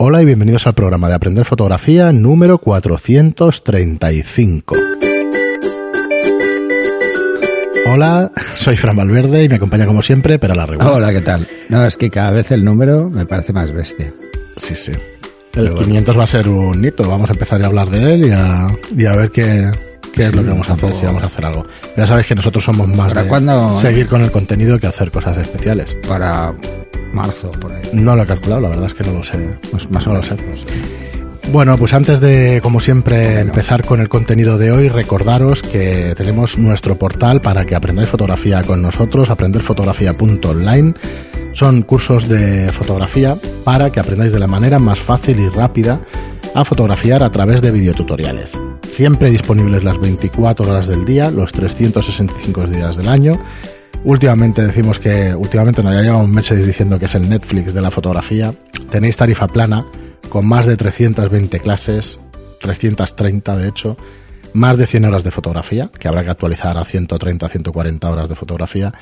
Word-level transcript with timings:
Hola 0.00 0.22
y 0.22 0.24
bienvenidos 0.24 0.64
al 0.68 0.74
programa 0.74 1.08
de 1.08 1.14
Aprender 1.14 1.44
Fotografía 1.44 2.12
número 2.12 2.58
435. 2.58 4.76
Hola, 7.92 8.30
soy 8.56 8.76
Fran 8.76 8.94
Valverde 8.96 9.42
y 9.42 9.48
me 9.48 9.56
acompaña 9.56 9.86
como 9.86 10.00
siempre, 10.02 10.38
pero 10.38 10.52
a 10.52 10.56
la 10.56 10.66
regular. 10.66 10.92
Hola, 10.92 11.12
¿qué 11.12 11.20
tal? 11.20 11.48
No, 11.68 11.84
es 11.84 11.96
que 11.96 12.10
cada 12.10 12.30
vez 12.30 12.52
el 12.52 12.64
número 12.64 13.10
me 13.10 13.26
parece 13.26 13.52
más 13.52 13.72
bestia. 13.72 14.14
Sí, 14.56 14.76
sí. 14.76 14.92
El 15.54 15.74
500 15.74 16.16
va 16.16 16.22
a 16.22 16.26
ser 16.28 16.48
un 16.48 16.84
hito, 16.84 17.08
vamos 17.08 17.28
a 17.30 17.32
empezar 17.32 17.60
a 17.60 17.66
hablar 17.66 17.90
de 17.90 18.14
él 18.14 18.26
y 18.26 18.30
a, 18.30 18.68
y 18.96 19.04
a 19.04 19.16
ver 19.16 19.32
qué, 19.32 19.68
qué 20.14 20.26
es 20.26 20.32
lo 20.32 20.44
que 20.44 20.50
vamos 20.50 20.70
a 20.70 20.74
hacer, 20.74 20.94
si 20.94 21.06
vamos 21.06 21.24
a 21.24 21.26
hacer 21.26 21.44
algo. 21.44 21.66
Ya 21.96 22.06
sabéis 22.06 22.28
que 22.28 22.36
nosotros 22.36 22.62
somos 22.62 22.86
más 22.86 23.08
¿Para 23.08 23.24
de 23.24 23.28
cuándo? 23.28 23.76
seguir 23.78 24.06
con 24.06 24.22
el 24.22 24.30
contenido 24.30 24.78
que 24.78 24.86
hacer 24.86 25.10
cosas 25.10 25.36
especiales. 25.38 25.96
Para 26.06 26.54
marzo, 27.12 27.50
por 27.52 27.72
ahí. 27.72 27.82
No 27.92 28.14
lo 28.16 28.22
he 28.22 28.26
calculado, 28.26 28.62
la 28.62 28.68
verdad 28.70 28.86
es 28.86 28.94
que 28.94 29.04
no 29.04 29.12
lo 29.18 29.24
sé. 29.24 29.58
Pues 29.70 29.90
más 29.90 30.06
No 30.06 30.12
o 30.12 30.14
menos. 30.14 30.28
sé. 30.28 30.36
Bueno, 31.50 31.78
pues 31.78 31.94
antes 31.94 32.20
de, 32.20 32.60
como 32.62 32.78
siempre, 32.78 33.40
empezar 33.40 33.82
con 33.86 34.00
el 34.00 34.10
contenido 34.10 34.58
de 34.58 34.70
hoy, 34.70 34.88
recordaros 34.88 35.62
que 35.62 36.12
tenemos 36.14 36.58
nuestro 36.58 36.96
portal 36.98 37.40
para 37.40 37.64
que 37.64 37.74
aprendáis 37.74 38.08
fotografía 38.08 38.62
con 38.62 38.82
nosotros, 38.82 39.30
aprenderfotografía.online. 39.30 40.92
Son 41.54 41.80
cursos 41.82 42.28
de 42.28 42.70
fotografía 42.72 43.36
para 43.64 43.90
que 43.90 43.98
aprendáis 43.98 44.32
de 44.32 44.38
la 44.38 44.46
manera 44.46 44.78
más 44.78 44.98
fácil 44.98 45.40
y 45.40 45.48
rápida 45.48 46.00
a 46.54 46.64
fotografiar 46.66 47.22
a 47.22 47.30
través 47.30 47.62
de 47.62 47.70
videotutoriales. 47.70 48.52
Siempre 48.90 49.30
disponibles 49.30 49.84
las 49.84 49.98
24 49.98 50.70
horas 50.70 50.86
del 50.86 51.06
día, 51.06 51.30
los 51.30 51.52
365 51.52 52.66
días 52.66 52.96
del 52.96 53.08
año. 53.08 53.40
Últimamente 54.04 54.62
decimos 54.64 54.98
que, 54.98 55.34
últimamente 55.34 55.82
no, 55.82 55.92
ya 55.92 56.02
llevamos 56.02 56.28
meses 56.28 56.64
diciendo 56.64 56.98
que 56.98 57.06
es 57.06 57.14
el 57.14 57.28
Netflix 57.28 57.74
de 57.74 57.80
la 57.80 57.90
fotografía. 57.90 58.54
Tenéis 58.90 59.16
tarifa 59.16 59.48
plana 59.48 59.84
con 60.28 60.46
más 60.46 60.66
de 60.66 60.76
320 60.76 61.58
clases, 61.60 62.20
330 62.60 63.56
de 63.56 63.68
hecho, 63.68 63.96
más 64.52 64.76
de 64.78 64.86
100 64.86 65.04
horas 65.04 65.24
de 65.24 65.30
fotografía, 65.30 65.90
que 65.98 66.08
habrá 66.08 66.22
que 66.22 66.30
actualizar 66.30 66.78
a 66.78 66.84
130, 66.84 67.48
140 67.48 68.10
horas 68.10 68.28
de 68.28 68.34
fotografía. 68.34 68.92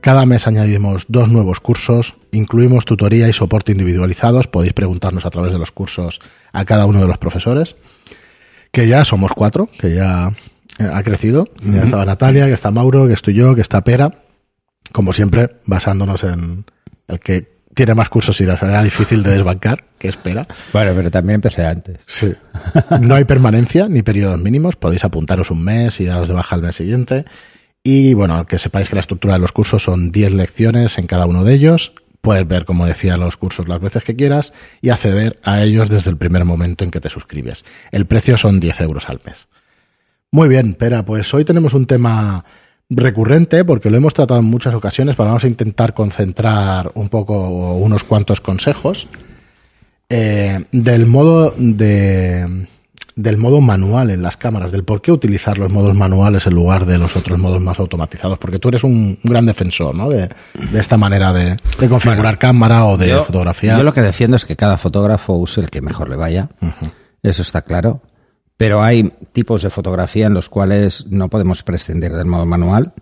Cada 0.00 0.26
mes 0.26 0.46
añadimos 0.46 1.04
dos 1.08 1.28
nuevos 1.28 1.60
cursos, 1.60 2.14
incluimos 2.32 2.84
tutoría 2.84 3.28
y 3.28 3.32
soporte 3.32 3.72
individualizados, 3.72 4.46
podéis 4.46 4.72
preguntarnos 4.72 5.26
a 5.26 5.30
través 5.30 5.52
de 5.52 5.58
los 5.58 5.70
cursos 5.70 6.20
a 6.52 6.64
cada 6.64 6.86
uno 6.86 7.00
de 7.00 7.08
los 7.08 7.18
profesores, 7.18 7.76
que 8.72 8.88
ya 8.88 9.04
somos 9.04 9.32
cuatro, 9.32 9.68
que 9.78 9.94
ya 9.94 10.32
eh, 10.78 10.90
ha 10.92 11.02
crecido, 11.02 11.48
ya 11.62 11.82
estaba 11.82 12.04
Natalia, 12.04 12.46
que 12.46 12.52
está 12.52 12.70
Mauro, 12.70 13.06
que 13.06 13.14
estoy 13.14 13.34
yo, 13.34 13.54
que 13.54 13.62
está 13.62 13.82
Pera, 13.82 14.25
como 14.96 15.12
siempre, 15.12 15.56
basándonos 15.66 16.24
en 16.24 16.64
el 17.06 17.20
que 17.20 17.58
tiene 17.74 17.92
más 17.92 18.08
cursos 18.08 18.40
y 18.40 18.46
la 18.46 18.56
será 18.56 18.82
difícil 18.82 19.22
de 19.22 19.32
desbancar, 19.32 19.84
que 19.98 20.08
espera. 20.08 20.46
Bueno, 20.72 20.92
pero 20.96 21.10
también 21.10 21.34
empecé 21.34 21.66
antes. 21.66 21.98
Sí. 22.06 22.32
No 23.02 23.14
hay 23.14 23.24
permanencia 23.24 23.90
ni 23.90 24.00
periodos 24.00 24.40
mínimos. 24.40 24.76
Podéis 24.76 25.04
apuntaros 25.04 25.50
un 25.50 25.62
mes 25.62 26.00
y 26.00 26.06
daros 26.06 26.28
de 26.28 26.34
baja 26.34 26.56
al 26.56 26.62
mes 26.62 26.76
siguiente. 26.76 27.26
Y 27.82 28.14
bueno, 28.14 28.46
que 28.46 28.58
sepáis 28.58 28.88
que 28.88 28.94
la 28.94 29.02
estructura 29.02 29.34
de 29.34 29.40
los 29.40 29.52
cursos 29.52 29.82
son 29.82 30.12
10 30.12 30.32
lecciones 30.32 30.96
en 30.96 31.06
cada 31.06 31.26
uno 31.26 31.44
de 31.44 31.52
ellos. 31.52 31.92
Puedes 32.22 32.48
ver, 32.48 32.64
como 32.64 32.86
decía, 32.86 33.18
los 33.18 33.36
cursos 33.36 33.68
las 33.68 33.82
veces 33.82 34.02
que 34.02 34.16
quieras 34.16 34.54
y 34.80 34.88
acceder 34.88 35.38
a 35.44 35.62
ellos 35.62 35.90
desde 35.90 36.08
el 36.08 36.16
primer 36.16 36.46
momento 36.46 36.84
en 36.84 36.90
que 36.90 37.02
te 37.02 37.10
suscribes. 37.10 37.66
El 37.92 38.06
precio 38.06 38.38
son 38.38 38.60
10 38.60 38.80
euros 38.80 39.10
al 39.10 39.20
mes. 39.26 39.48
Muy 40.30 40.48
bien, 40.48 40.72
Pera, 40.72 41.04
pues 41.04 41.34
hoy 41.34 41.44
tenemos 41.44 41.74
un 41.74 41.86
tema 41.86 42.46
recurrente 42.88 43.64
porque 43.64 43.90
lo 43.90 43.96
hemos 43.96 44.14
tratado 44.14 44.40
en 44.40 44.46
muchas 44.46 44.74
ocasiones, 44.74 45.16
pero 45.16 45.28
vamos 45.28 45.44
a 45.44 45.48
intentar 45.48 45.94
concentrar 45.94 46.92
un 46.94 47.08
poco 47.08 47.48
unos 47.76 48.04
cuantos 48.04 48.40
consejos 48.40 49.08
eh, 50.08 50.64
del 50.72 51.06
modo 51.06 51.52
de 51.56 52.66
del 53.16 53.38
modo 53.38 53.62
manual 53.62 54.10
en 54.10 54.20
las 54.20 54.36
cámaras, 54.36 54.70
del 54.70 54.84
por 54.84 55.00
qué 55.00 55.10
utilizar 55.10 55.56
los 55.56 55.72
modos 55.72 55.94
manuales 55.96 56.46
en 56.46 56.54
lugar 56.54 56.84
de 56.84 56.98
los 56.98 57.16
otros 57.16 57.38
modos 57.38 57.62
más 57.62 57.78
automatizados, 57.78 58.38
porque 58.38 58.58
tú 58.58 58.68
eres 58.68 58.84
un, 58.84 59.18
un 59.24 59.30
gran 59.30 59.46
defensor 59.46 59.94
¿no? 59.96 60.10
de, 60.10 60.28
de 60.70 60.78
esta 60.78 60.98
manera 60.98 61.32
de, 61.32 61.56
de 61.80 61.88
configurar 61.88 62.36
cámara 62.36 62.84
o 62.84 62.98
de 62.98 63.08
yo, 63.08 63.24
fotografiar. 63.24 63.78
yo 63.78 63.84
lo 63.84 63.94
que 63.94 64.02
defiendo 64.02 64.36
es 64.36 64.44
que 64.44 64.54
cada 64.54 64.76
fotógrafo 64.76 65.32
use 65.32 65.62
el 65.62 65.70
que 65.70 65.80
mejor 65.80 66.10
le 66.10 66.16
vaya. 66.16 66.50
Eso 67.22 67.40
está 67.40 67.62
claro. 67.62 68.02
Pero 68.56 68.82
hay 68.82 69.10
tipos 69.32 69.62
de 69.62 69.70
fotografía 69.70 70.26
en 70.26 70.34
los 70.34 70.48
cuales 70.48 71.04
no 71.08 71.28
podemos 71.28 71.62
prescindir 71.62 72.12
del 72.12 72.26
modo 72.26 72.46
manual. 72.46 72.94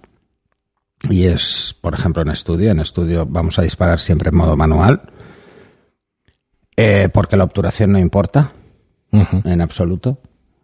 Y 1.09 1.27
es, 1.27 1.77
por 1.81 1.95
ejemplo, 1.95 2.23
en 2.23 2.31
estudio. 2.31 2.71
En 2.71 2.81
estudio 2.81 3.25
vamos 3.27 3.59
a 3.59 3.63
disparar 3.63 4.01
siempre 4.01 4.31
en 4.31 4.37
modo 4.37 4.57
manual. 4.57 5.03
Eh, 6.77 7.09
porque 7.13 7.37
la 7.37 7.45
obturación 7.45 7.93
no 7.93 7.99
importa. 7.99 8.53
En 9.45 9.61
absoluto. 9.61 10.19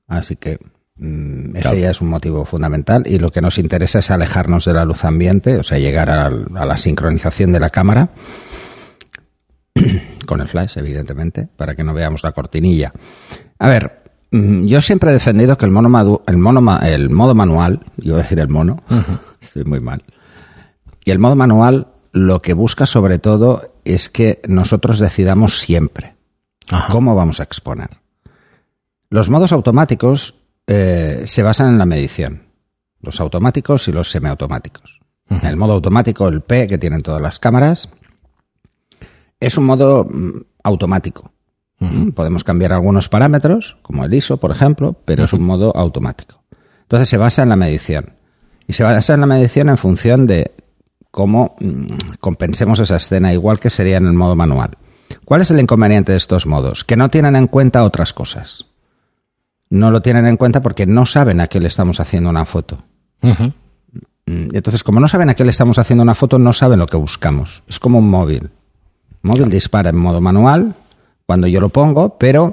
Así 0.09 0.35
que 0.35 0.59
mm, 0.97 1.55
ese 1.57 1.81
ya 1.81 1.91
es 1.93 2.01
un 2.01 2.09
motivo 2.09 2.45
fundamental. 2.45 3.05
Y 3.07 3.21
lo 3.21 3.31
que 3.31 3.41
nos 3.41 3.59
interesa 3.59 4.01
es 4.01 4.11
alejarnos 4.11 4.65
de 4.65 4.73
la 4.75 4.85
luz 4.85 5.05
ambiente, 5.05 5.57
o 5.57 5.63
sea, 5.63 5.79
llegar 5.79 6.11
al- 6.11 6.49
a, 6.57 6.67
la 6.67 6.77
sincronización 6.77 7.53
de 7.53 7.61
la 7.61 7.71
cámara. 7.71 8.11
Con 10.27 10.41
el 10.41 10.49
flash, 10.49 10.79
evidentemente, 10.79 11.49
para 11.57 11.75
que 11.77 11.85
no 11.85 11.95
veamos 11.95 12.25
la 12.25 12.33
cortinilla. 12.33 12.93
A 13.59 13.69
ver, 13.69 14.00
yo 14.33 14.81
siempre 14.81 15.11
he 15.11 15.15
defendido 15.15 15.59
que 15.59 15.65
el 15.65 15.71
mono, 15.73 15.89
madu- 15.89 16.23
el 16.27 16.37
mono 16.39 16.61
ma- 16.61 16.79
el 16.89 17.11
modo 17.11 17.35
manual, 17.35 17.81
yo 17.97 18.13
voy 18.13 18.21
a 18.21 18.23
decir 18.23 18.39
el 18.39 18.49
mono, 18.49 18.79
estoy 19.41 19.65
muy 19.65 19.81
mal. 19.81 20.05
Y 21.05 21.11
el 21.11 21.19
modo 21.19 21.35
manual 21.37 21.89
lo 22.13 22.41
que 22.43 22.55
busca 22.55 22.87
sobre 22.87 23.19
todo 23.19 23.73
es 23.85 24.09
que 24.09 24.41
nosotros 24.47 24.99
decidamos 24.99 25.59
siempre 25.59 26.15
Ajá. 26.71 26.93
cómo 26.93 27.15
vamos 27.15 27.41
a 27.41 27.43
exponer. 27.45 27.89
Los 29.09 29.31
modos 29.31 29.53
automáticos 29.53 30.37
eh, 30.67 31.23
se 31.27 31.43
basan 31.43 31.69
en 31.71 31.79
la 31.79 31.87
medición. 31.87 32.43
Los 33.01 33.19
automáticos 33.21 33.89
y 33.89 33.93
los 33.93 34.11
semiautomáticos. 34.11 35.01
El 35.43 35.57
modo 35.57 35.73
automático, 35.75 36.29
el 36.29 36.41
P 36.43 36.67
que 36.67 36.77
tienen 36.79 37.03
todas 37.03 37.23
las 37.23 37.39
cámaras, 37.39 37.89
es 39.41 39.57
un 39.57 39.65
modo 39.65 40.05
mm, 40.05 40.41
Mm, 41.81 42.11
Podemos 42.11 42.45
cambiar 42.45 42.73
algunos 42.73 43.09
parámetros, 43.09 43.77
como 43.83 44.05
el 44.05 44.13
ISO, 44.15 44.37
por 44.37 44.51
ejemplo, 44.53 44.97
pero 45.05 45.25
es 45.25 45.33
un 45.33 45.43
modo 45.43 45.75
automático. 45.77 46.43
Entonces 46.83 47.09
se 47.09 47.17
basa 47.17 47.43
en 47.43 47.49
la 47.49 47.57
medición. 47.57 48.13
Y 48.67 48.73
se 48.75 48.85
basa 48.85 49.15
en 49.15 49.21
la 49.21 49.27
medición 49.27 49.69
en 49.69 49.77
función 49.79 50.27
de 50.27 50.53
cómo 51.11 51.57
mm, 51.59 51.87
compensemos 52.21 52.79
esa 52.81 52.97
escena, 52.97 53.33
igual 53.33 53.59
que 53.61 53.71
sería 53.71 53.97
en 53.97 54.07
el 54.07 54.13
modo 54.13 54.37
manual. 54.37 54.71
¿Cuál 55.25 55.41
es 55.41 55.51
el 55.51 55.59
inconveniente 55.59 56.13
de 56.13 56.19
estos 56.19 56.47
modos? 56.47 56.85
Que 56.85 56.97
no 56.97 57.09
tienen 57.09 57.35
en 57.35 57.47
cuenta 57.49 57.83
otras 57.83 58.13
cosas. 58.13 58.67
No 59.71 59.91
lo 59.91 60.03
tienen 60.03 60.27
en 60.27 60.37
cuenta 60.37 60.63
porque 60.63 60.87
no 60.87 61.07
saben 61.07 61.41
a 61.41 61.47
qué 61.49 61.61
le 61.61 61.69
estamos 61.69 61.99
haciendo 62.01 62.31
una 62.31 62.45
foto. 62.45 62.79
Mm, 64.27 64.49
Entonces, 64.55 64.85
como 64.85 65.01
no 65.01 65.09
saben 65.09 65.31
a 65.31 65.35
qué 65.35 65.45
le 65.45 65.51
estamos 65.51 65.79
haciendo 65.79 66.03
una 66.03 66.15
foto, 66.15 66.39
no 66.39 66.53
saben 66.53 66.79
lo 66.79 66.87
que 66.87 66.97
buscamos. 66.97 67.63
Es 67.67 67.79
como 67.81 67.99
un 67.99 68.09
móvil. 68.11 68.51
Móvil 69.23 69.49
dispara 69.51 69.91
en 69.91 69.97
modo 69.97 70.21
manual 70.21 70.75
cuando 71.31 71.47
yo 71.47 71.61
lo 71.61 71.69
pongo, 71.69 72.19
pero 72.19 72.53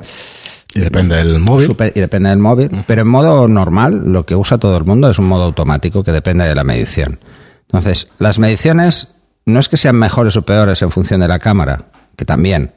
Y 0.75 0.81
depende 0.81 1.15
del 1.15 1.39
móvil. 1.39 1.65
Super- 1.65 1.91
y 1.95 1.99
depende 1.99 2.29
del 2.29 2.37
móvil. 2.37 2.69
Pero 2.85 3.01
en 3.01 3.07
modo 3.07 3.47
normal, 3.47 4.03
lo 4.05 4.23
que 4.23 4.35
usa 4.35 4.59
todo 4.59 4.77
el 4.77 4.85
mundo 4.85 5.09
es 5.09 5.17
un 5.17 5.25
modo 5.25 5.45
automático 5.45 6.03
que 6.03 6.11
depende 6.11 6.45
de 6.47 6.53
la 6.53 6.63
medición. 6.63 7.19
Entonces, 7.61 8.07
las 8.19 8.37
mediciones 8.37 9.07
no 9.47 9.59
es 9.59 9.67
que 9.67 9.77
sean 9.77 9.95
mejores 9.95 10.35
o 10.35 10.43
peores 10.43 10.83
en 10.83 10.91
función 10.91 11.21
de 11.21 11.27
la 11.27 11.39
cámara, 11.39 11.85
que 12.15 12.23
también, 12.23 12.73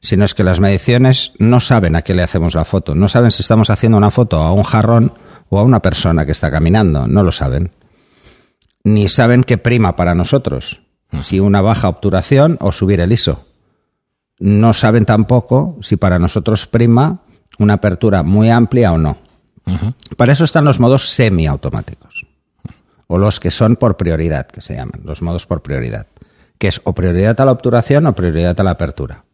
sino 0.00 0.24
es 0.24 0.32
que 0.34 0.44
las 0.44 0.60
mediciones 0.60 1.32
no 1.40 1.58
saben 1.58 1.96
a 1.96 2.02
qué 2.02 2.14
le 2.14 2.22
hacemos 2.22 2.54
la 2.54 2.64
foto. 2.64 2.94
No 2.94 3.08
saben 3.08 3.32
si 3.32 3.42
estamos 3.42 3.68
haciendo 3.68 3.98
una 3.98 4.12
foto 4.12 4.36
a 4.36 4.52
un 4.52 4.62
jarrón 4.62 5.12
o 5.48 5.58
a 5.58 5.64
una 5.64 5.80
persona 5.82 6.24
que 6.24 6.30
está 6.30 6.52
caminando. 6.52 7.08
No 7.08 7.24
lo 7.24 7.32
saben. 7.32 7.72
Ni 8.84 9.08
saben 9.08 9.42
qué 9.42 9.58
prima 9.58 9.96
para 9.96 10.14
nosotros. 10.14 10.82
Si 11.24 11.40
una 11.40 11.62
baja 11.62 11.88
obturación 11.88 12.58
o 12.60 12.70
subir 12.70 13.00
el 13.00 13.10
ISO 13.10 13.48
no 14.38 14.72
saben 14.72 15.04
tampoco 15.04 15.78
si 15.82 15.96
para 15.96 16.18
nosotros 16.18 16.66
prima 16.66 17.20
una 17.58 17.74
apertura 17.74 18.22
muy 18.22 18.50
amplia 18.50 18.92
o 18.92 18.98
no. 18.98 19.18
Para 20.16 20.32
eso 20.32 20.44
están 20.44 20.64
los 20.64 20.80
modos 20.80 21.10
semiautomáticos. 21.10 22.26
O 23.06 23.18
los 23.18 23.40
que 23.40 23.50
son 23.50 23.76
por 23.76 23.96
prioridad, 23.96 24.46
que 24.46 24.60
se 24.60 24.74
llaman, 24.74 25.02
los 25.04 25.22
modos 25.22 25.46
por 25.46 25.62
prioridad. 25.62 26.06
Que 26.58 26.68
es 26.68 26.80
o 26.84 26.94
prioridad 26.94 27.40
a 27.40 27.44
la 27.44 27.52
obturación 27.52 28.06
o 28.06 28.14
prioridad 28.14 28.58
a 28.58 28.64
la 28.64 28.72
apertura. 28.72 29.24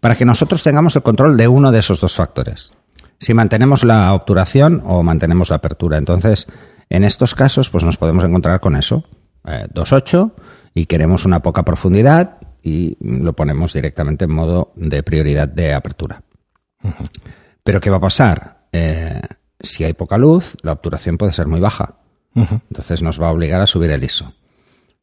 Para 0.00 0.14
que 0.14 0.24
nosotros 0.24 0.62
tengamos 0.62 0.94
el 0.96 1.02
control 1.02 1.36
de 1.36 1.48
uno 1.48 1.72
de 1.72 1.78
esos 1.78 2.00
dos 2.00 2.14
factores. 2.14 2.72
Si 3.18 3.34
mantenemos 3.34 3.84
la 3.84 4.12
obturación 4.14 4.82
o 4.84 5.02
mantenemos 5.02 5.50
la 5.50 5.56
apertura. 5.56 5.96
Entonces, 5.96 6.46
en 6.90 7.04
estos 7.04 7.34
casos, 7.34 7.70
pues 7.70 7.84
nos 7.84 7.96
podemos 7.96 8.24
encontrar 8.24 8.60
con 8.60 8.76
eso. 8.76 9.04
Eh, 9.46 9.66
2.8 9.72 10.32
y 10.74 10.86
queremos 10.86 11.24
una 11.24 11.40
poca 11.40 11.64
profundidad 11.64 12.38
y 12.62 12.96
lo 13.00 13.32
ponemos 13.34 13.72
directamente 13.72 14.24
en 14.24 14.32
modo 14.32 14.72
de 14.76 15.02
prioridad 15.02 15.48
de 15.48 15.74
apertura. 15.74 16.22
Pero 17.64 17.80
¿qué 17.80 17.90
va 17.90 17.96
a 17.96 18.00
pasar? 18.00 18.66
Eh, 18.72 19.20
si 19.60 19.84
hay 19.84 19.92
poca 19.92 20.18
luz, 20.18 20.56
la 20.62 20.72
obturación 20.72 21.18
puede 21.18 21.32
ser 21.32 21.46
muy 21.46 21.60
baja. 21.60 21.96
Entonces 22.34 23.02
nos 23.02 23.20
va 23.20 23.28
a 23.28 23.32
obligar 23.32 23.60
a 23.60 23.66
subir 23.66 23.90
el 23.90 24.02
ISO. 24.04 24.32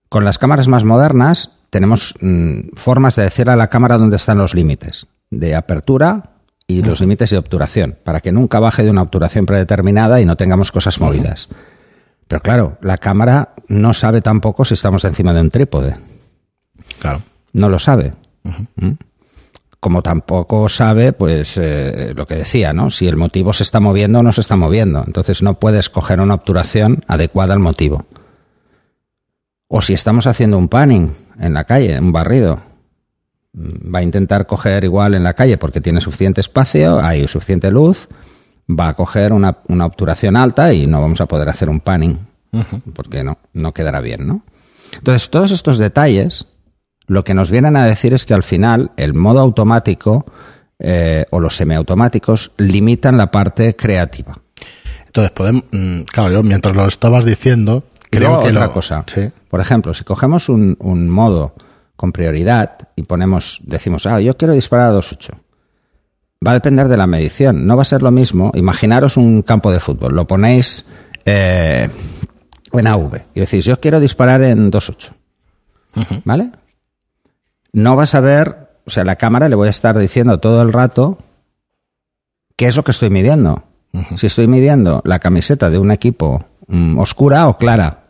Con 0.10 0.26
las 0.26 0.40
cámaras 0.40 0.68
más 0.68 0.84
modernas 0.84 1.60
tenemos 1.70 2.16
mm, 2.20 2.76
formas 2.76 3.16
de 3.16 3.24
decirle 3.24 3.54
a 3.54 3.56
la 3.56 3.70
cámara 3.70 3.98
dónde 3.98 4.16
están 4.16 4.38
los 4.38 4.56
límites. 4.56 5.08
de 5.32 5.54
apertura 5.54 6.40
y 6.66 6.82
los 6.84 7.02
límites 7.02 7.32
de 7.32 7.38
obturación, 7.38 7.98
para 8.04 8.20
que 8.20 8.32
nunca 8.32 8.60
baje 8.60 8.84
de 8.84 8.90
una 8.90 9.02
obturación 9.02 9.46
predeterminada 9.46 10.22
y 10.22 10.26
no 10.26 10.38
tengamos 10.38 10.72
cosas 10.72 11.00
movidas. 11.00 11.50
Pero 12.28 12.42
claro, 12.42 12.78
la 12.82 12.98
cámara 12.98 13.56
no 13.68 13.94
sabe 13.94 14.22
tampoco 14.22 14.66
si 14.66 14.76
estamos 14.76 15.04
encima 15.04 15.34
de 15.34 15.42
un 15.42 15.50
trípode. 15.50 15.98
Claro. 17.00 17.24
No 17.54 17.70
lo 17.70 17.80
sabe. 17.80 18.14
¿Mm? 18.44 18.92
Como 19.80 20.02
tampoco 20.02 20.68
sabe, 20.68 21.14
pues, 21.14 21.58
eh, 21.58 22.14
lo 22.16 22.28
que 22.28 22.36
decía, 22.36 22.74
¿no? 22.74 22.90
Si 22.90 23.08
el 23.08 23.16
motivo 23.16 23.54
se 23.54 23.64
está 23.64 23.80
moviendo 23.80 24.20
o 24.20 24.24
no 24.24 24.34
se 24.34 24.42
está 24.42 24.56
moviendo. 24.56 25.04
Entonces 25.06 25.42
no 25.42 25.60
puedes 25.60 25.90
coger 25.90 26.20
una 26.20 26.34
obturación 26.34 27.04
adecuada 27.08 27.54
al 27.54 27.60
motivo. 27.60 28.06
O 29.68 29.82
si 29.82 29.94
estamos 29.94 30.28
haciendo 30.28 30.58
un 30.58 30.68
panning 30.68 31.12
en 31.40 31.54
la 31.54 31.64
calle, 31.64 32.00
un 32.00 32.12
barrido, 32.12 32.62
va 33.56 34.00
a 34.00 34.04
intentar 34.04 34.48
coger 34.48 34.84
igual 34.84 35.16
en 35.16 35.24
la 35.24 35.34
calle 35.34 35.58
porque 35.58 35.82
tiene 35.82 36.02
suficiente 36.02 36.42
espacio, 36.42 37.00
hay 37.00 37.28
suficiente 37.28 37.72
luz, 37.72 38.08
va 38.70 38.90
a 38.90 38.94
coger 38.96 39.32
una, 39.32 39.60
una 39.68 39.86
obturación 39.86 40.36
alta 40.36 40.74
y 40.74 40.88
no 40.88 41.02
vamos 41.02 41.22
a 41.22 41.28
poder 41.28 41.50
hacer 41.50 41.70
un 41.70 41.80
panning 41.80 42.18
porque 42.94 43.24
no, 43.24 43.38
no 43.54 43.74
quedará 43.74 44.02
bien, 44.02 44.28
¿no? 44.28 44.42
Entonces, 44.94 45.30
todos 45.30 45.52
estos 45.52 45.78
detalles 45.78 46.48
lo 47.10 47.24
que 47.26 47.34
nos 47.34 47.52
vienen 47.52 47.76
a 47.76 47.86
decir 47.86 48.14
es 48.14 48.26
que 48.26 48.34
al 48.34 48.44
final 48.44 48.92
el 48.96 49.14
modo 49.14 49.40
automático 49.42 50.26
eh, 50.80 51.26
o 51.32 51.40
los 51.42 51.58
semiautomáticos 51.58 52.52
limitan 52.58 53.18
la 53.18 53.30
parte 53.32 53.76
creativa. 53.76 54.40
Entonces, 55.08 55.32
podemos, 55.32 55.64
mm, 55.72 56.02
claro, 56.04 56.32
yo 56.32 56.44
mientras 56.44 56.76
lo 56.76 56.86
estabas 56.88 57.26
diciendo, 57.26 57.84
creo 58.10 58.40
que 58.42 58.50
otra 58.50 58.68
lo- 58.68 58.72
cosa. 58.74 59.04
Sí. 59.14 59.30
Por 59.50 59.60
ejemplo, 59.60 59.94
si 59.94 60.04
cogemos 60.06 60.48
un, 60.48 60.78
un 60.80 61.10
modo 61.10 61.56
con 61.96 62.12
prioridad 62.14 62.78
y 62.96 63.04
ponemos, 63.04 63.60
decimos, 63.66 64.06
ah, 64.06 64.22
yo 64.22 64.38
quiero 64.38 64.54
disparar 64.54 64.92
a 64.92 64.98
2.8. 64.98 65.32
Va 66.48 66.52
a 66.52 66.54
depender 66.54 66.88
de 66.88 66.96
la 66.96 67.08
medición. 67.08 67.66
No 67.68 67.76
va 67.76 67.82
a 67.82 67.86
ser 67.86 68.02
lo 68.02 68.12
mismo. 68.12 68.52
Imaginaros 68.54 69.18
un 69.18 69.42
campo 69.42 69.72
de 69.74 69.82
fútbol. 69.82 70.14
Lo 70.16 70.26
ponéis 70.26 70.88
eh, 71.26 71.90
en 72.72 72.88
AV 72.88 73.24
y 73.34 73.40
decís, 73.42 73.66
yo 73.66 73.80
quiero 73.82 74.00
disparar 74.00 74.42
en 74.44 74.72
2.8. 74.72 76.22
¿Vale? 76.24 76.52
No 77.74 77.96
vas 77.96 78.16
a 78.16 78.20
ver, 78.20 78.70
o 78.86 78.90
sea, 78.90 79.04
la 79.04 79.16
cámara 79.18 79.50
le 79.50 79.56
voy 79.56 79.68
a 79.68 79.72
estar 79.72 79.98
diciendo 79.98 80.40
todo 80.40 80.62
el 80.62 80.74
rato 80.74 81.18
qué 82.56 82.68
es 82.68 82.76
lo 82.76 82.84
que 82.84 82.92
estoy 82.92 83.10
midiendo. 83.10 83.64
Si 84.18 84.28
estoy 84.28 84.48
midiendo 84.48 85.02
la 85.04 85.20
camiseta 85.20 85.70
de 85.70 85.80
un 85.80 85.90
equipo 85.92 86.46
mm, 86.68 87.00
oscura 87.00 87.48
o 87.48 87.58
clara, 87.58 88.04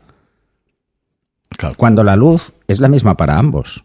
Claro. 1.49 1.75
cuando 1.77 2.03
la 2.03 2.15
luz 2.15 2.53
es 2.67 2.79
la 2.79 2.89
misma 2.89 3.15
para 3.15 3.37
ambos. 3.37 3.83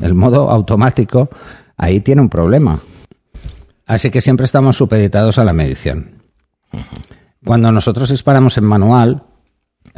El 0.00 0.14
modo 0.14 0.50
automático 0.50 1.28
ahí 1.76 2.00
tiene 2.00 2.22
un 2.22 2.28
problema. 2.30 2.80
Así 3.86 4.10
que 4.10 4.20
siempre 4.20 4.44
estamos 4.44 4.76
supeditados 4.76 5.38
a 5.38 5.44
la 5.44 5.52
medición. 5.52 6.22
Cuando 7.44 7.70
nosotros 7.70 8.10
disparamos 8.10 8.56
en 8.58 8.64
manual, 8.64 9.22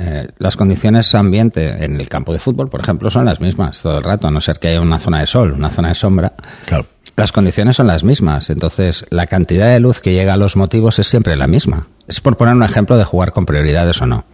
eh, 0.01 0.29
las 0.39 0.57
condiciones 0.57 1.13
ambiente 1.17 1.85
en 1.85 2.01
el 2.01 2.09
campo 2.09 2.33
de 2.33 2.39
fútbol, 2.39 2.71
por 2.71 2.81
ejemplo, 2.81 3.11
son 3.11 3.25
las 3.25 3.41
mismas 3.41 3.83
todo 3.83 3.99
el 3.99 4.05
rato, 4.05 4.29
a 4.29 4.31
no 4.31 4.41
ser 4.41 4.61
que 4.61 4.69
haya 4.69 4.81
una 4.81 5.01
zona 5.01 5.21
de 5.21 5.27
sol, 5.27 5.53
una 5.53 5.71
zona 5.71 5.89
de 5.89 5.97
sombra. 5.97 6.35
Claro. 6.67 6.87
Las 7.17 7.33
condiciones 7.33 7.75
son 7.75 7.89
las 7.89 8.05
mismas, 8.05 8.49
entonces 8.49 9.05
la 9.11 9.27
cantidad 9.27 9.73
de 9.73 9.81
luz 9.81 9.99
que 10.01 10.13
llega 10.13 10.35
a 10.35 10.37
los 10.37 10.55
motivos 10.55 11.01
es 11.01 11.09
siempre 11.09 11.35
la 11.35 11.49
misma. 11.49 11.89
Es 12.07 12.21
por 12.21 12.37
poner 12.37 12.55
un 12.55 12.63
ejemplo 12.63 12.97
de 12.97 13.03
jugar 13.03 13.33
con 13.33 13.45
prioridades 13.45 14.01
o 14.01 14.07
no. 14.07 14.25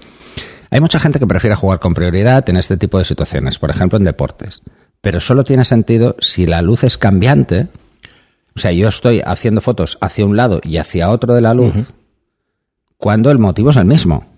Hay 0.70 0.81
mucha 0.81 1.00
gente 1.00 1.19
que 1.19 1.26
prefiere 1.26 1.56
jugar 1.56 1.78
con 1.78 1.94
prioridad 1.94 2.46
en 2.50 2.58
este 2.58 2.76
tipo 2.76 2.99
de 2.99 3.06
situaciones, 3.06 3.58
por 3.58 3.70
ejemplo 3.70 3.96
en 3.96 4.05
deportes, 4.05 4.60
pero 5.00 5.19
solo 5.19 5.44
tiene 5.44 5.64
sentido 5.64 6.17
si 6.20 6.44
la 6.44 6.60
luz 6.60 6.84
es 6.84 6.99
cambiante. 6.99 7.69
O 8.55 8.60
sea, 8.60 8.72
yo 8.72 8.88
estoy 8.88 9.22
haciendo 9.25 9.62
fotos 9.62 9.96
hacia 10.02 10.26
un 10.26 10.37
lado 10.37 10.60
y 10.62 10.76
hacia 10.76 11.08
otro 11.08 11.32
de 11.32 11.40
la 11.40 11.55
luz 11.55 11.75
cuando 12.99 13.31
el 13.31 13.38
motivo 13.38 13.70
es 13.70 13.76
el 13.76 13.87
mismo. 13.87 14.33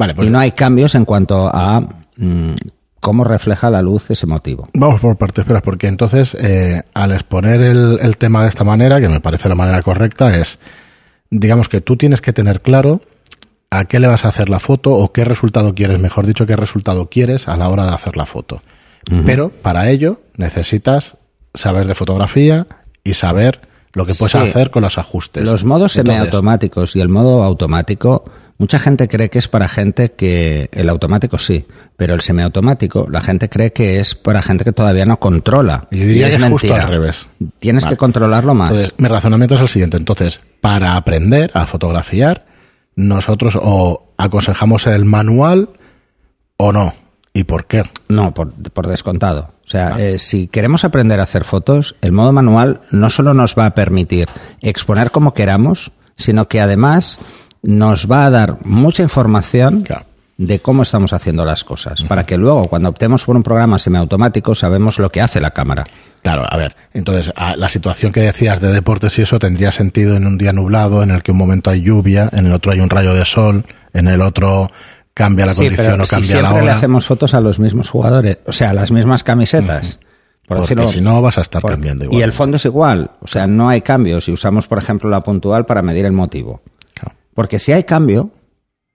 Vale, 0.00 0.14
pues 0.14 0.26
y 0.28 0.30
no 0.30 0.38
hay 0.38 0.52
cambios 0.52 0.94
en 0.94 1.04
cuanto 1.04 1.50
a 1.54 1.80
mm, 2.16 2.54
cómo 3.00 3.22
refleja 3.24 3.68
la 3.68 3.82
luz 3.82 4.10
ese 4.10 4.26
motivo. 4.26 4.68
Vamos 4.72 5.00
por 5.00 5.16
partes, 5.16 5.42
espera, 5.42 5.60
porque 5.60 5.88
entonces 5.88 6.34
eh, 6.40 6.82
al 6.94 7.12
exponer 7.12 7.60
el, 7.60 7.98
el 8.00 8.16
tema 8.16 8.42
de 8.42 8.48
esta 8.48 8.64
manera, 8.64 8.98
que 8.98 9.08
me 9.08 9.20
parece 9.20 9.48
la 9.50 9.54
manera 9.54 9.82
correcta, 9.82 10.34
es, 10.36 10.58
digamos 11.30 11.68
que 11.68 11.80
tú 11.82 11.96
tienes 11.96 12.20
que 12.22 12.32
tener 12.32 12.62
claro 12.62 13.02
a 13.70 13.84
qué 13.84 14.00
le 14.00 14.08
vas 14.08 14.24
a 14.24 14.28
hacer 14.28 14.48
la 14.48 14.58
foto 14.58 14.92
o 14.92 15.12
qué 15.12 15.24
resultado 15.24 15.74
quieres, 15.74 16.00
mejor 16.00 16.26
dicho, 16.26 16.46
qué 16.46 16.56
resultado 16.56 17.08
quieres 17.10 17.46
a 17.46 17.56
la 17.58 17.68
hora 17.68 17.84
de 17.86 17.92
hacer 17.92 18.16
la 18.16 18.24
foto. 18.26 18.62
Pero 19.26 19.50
para 19.50 19.88
ello 19.90 20.20
necesitas 20.36 21.16
saber 21.54 21.86
de 21.86 21.94
fotografía 21.94 22.66
y 23.04 23.14
saber 23.14 23.60
lo 23.92 24.06
que 24.06 24.14
puedes 24.14 24.32
Sí. 24.32 24.38
hacer 24.38 24.70
con 24.70 24.82
los 24.82 24.98
ajustes. 24.98 25.44
Los 25.44 25.64
modos 25.64 25.96
Entonces, 25.96 26.14
semiautomáticos 26.16 26.96
y 26.96 27.00
el 27.00 27.08
modo 27.08 27.42
automático, 27.44 28.24
mucha 28.60 28.78
gente 28.78 29.08
cree 29.08 29.30
que 29.30 29.38
es 29.38 29.48
para 29.48 29.68
gente 29.68 30.12
que 30.12 30.68
el 30.72 30.90
automático 30.90 31.38
sí, 31.38 31.64
pero 31.96 32.14
el 32.14 32.20
semiautomático 32.20 33.08
la 33.10 33.22
gente 33.22 33.48
cree 33.48 33.72
que 33.72 33.98
es 34.00 34.14
para 34.14 34.42
gente 34.42 34.64
que 34.64 34.72
todavía 34.72 35.06
no 35.06 35.18
controla. 35.18 35.88
Yo 35.90 36.04
diría 36.04 36.28
Y 36.28 36.36
que 36.36 36.44
es 36.44 36.50
justo 36.50 36.74
al 36.74 36.86
revés. 36.86 37.26
Tienes 37.58 37.84
Vale. 37.84 37.96
que 37.96 37.98
controlarlo 37.98 38.54
más. 38.54 38.70
Entonces, 38.70 38.94
mi 38.98 39.08
razonamiento 39.08 39.54
es 39.54 39.62
el 39.62 39.68
siguiente. 39.68 39.96
Entonces, 39.96 40.42
para 40.60 40.96
aprender 40.96 41.50
a 41.54 41.66
fotografiar, 41.66 42.44
nosotros 42.96 43.58
o 43.60 44.12
aconsejamos 44.18 44.86
el 44.86 45.06
manual 45.06 45.70
o 46.58 46.70
no. 46.70 46.92
¿Y 47.32 47.44
por 47.44 47.64
qué? 47.64 47.82
No, 48.08 48.34
por, 48.34 48.52
por 48.52 48.88
descontado. 48.88 49.54
O 49.64 49.68
sea, 49.70 49.96
eh, 49.98 50.18
si 50.18 50.48
queremos 50.48 50.84
aprender 50.84 51.18
a 51.20 51.22
hacer 51.22 51.44
fotos, 51.44 51.96
el 52.02 52.12
modo 52.12 52.32
manual 52.32 52.82
no 52.90 53.08
solo 53.08 53.32
nos 53.32 53.54
va 53.58 53.66
a 53.66 53.74
permitir 53.74 54.28
exponer 54.60 55.12
como 55.12 55.32
queramos, 55.32 55.92
sino 56.18 56.48
que 56.48 56.60
además 56.60 57.20
nos 57.62 58.10
va 58.10 58.26
a 58.26 58.30
dar 58.30 58.58
mucha 58.64 59.02
información 59.02 59.82
Claro. 59.82 60.04
de 60.38 60.58
cómo 60.60 60.82
estamos 60.82 61.12
haciendo 61.12 61.44
las 61.44 61.64
cosas, 61.64 62.02
para 62.04 62.24
que 62.24 62.38
luego, 62.38 62.62
cuando 62.64 62.88
optemos 62.88 63.24
por 63.24 63.36
un 63.36 63.42
programa 63.42 63.78
semiautomático, 63.78 64.54
sabemos 64.54 64.98
lo 64.98 65.10
que 65.10 65.20
hace 65.20 65.40
la 65.40 65.50
cámara. 65.50 65.84
Claro, 66.22 66.44
a 66.48 66.56
ver, 66.56 66.74
entonces 66.94 67.30
a- 67.36 67.56
la 67.56 67.68
situación 67.68 68.12
que 68.12 68.20
decías 68.20 68.60
de 68.60 68.72
deportes 68.72 69.18
y 69.18 69.22
eso 69.22 69.38
tendría 69.38 69.72
sentido 69.72 70.16
en 70.16 70.26
un 70.26 70.38
día 70.38 70.52
nublado 70.54 71.02
en 71.02 71.10
el 71.10 71.22
que 71.22 71.32
un 71.32 71.38
momento 71.38 71.68
hay 71.70 71.82
lluvia, 71.82 72.30
en 72.32 72.46
el 72.46 72.52
otro 72.52 72.72
hay 72.72 72.80
un 72.80 72.88
rayo 72.90 73.12
de 73.14 73.24
sol, 73.26 73.66
en 73.92 74.08
el 74.08 74.22
otro 74.22 74.70
cambia 75.12 75.44
la 75.46 75.52
Sí, 75.52 75.64
condición 75.64 75.86
pero 75.92 76.02
o 76.02 76.06
si 76.06 76.10
cambia 76.10 76.26
siempre 76.28 76.50
la 76.52 76.56
le 76.58 76.62
hora. 76.64 76.74
hacemos 76.76 77.06
fotos 77.06 77.34
a 77.34 77.40
los 77.40 77.58
mismos 77.58 77.90
jugadores, 77.90 78.38
o 78.46 78.52
sea, 78.52 78.70
a 78.70 78.74
las 78.74 78.90
mismas 78.92 79.22
camisetas. 79.24 79.98
por 80.48 80.56
Porque 80.58 80.74
decirlo- 80.74 80.88
si 80.92 81.00
no 81.00 81.22
vas 81.22 81.38
a 81.38 81.42
estar 81.42 81.62
por- 81.62 81.70
cambiando 81.70 82.06
igual. 82.06 82.18
Y 82.18 82.22
el 82.22 82.32
fondo 82.32 82.56
es 82.56 82.64
igual, 82.64 83.12
o 83.20 83.28
sea, 83.28 83.46
no 83.46 83.68
hay 83.68 83.82
cambios 83.82 84.24
si 84.24 84.32
usamos, 84.32 84.66
por 84.66 84.78
ejemplo, 84.78 85.08
la 85.08 85.20
puntual 85.20 85.64
para 85.64 85.80
medir 85.80 86.06
el 86.06 86.12
motivo. 86.12 86.60
Porque 87.40 87.58
si 87.58 87.72
hay 87.72 87.84
cambio, 87.84 88.30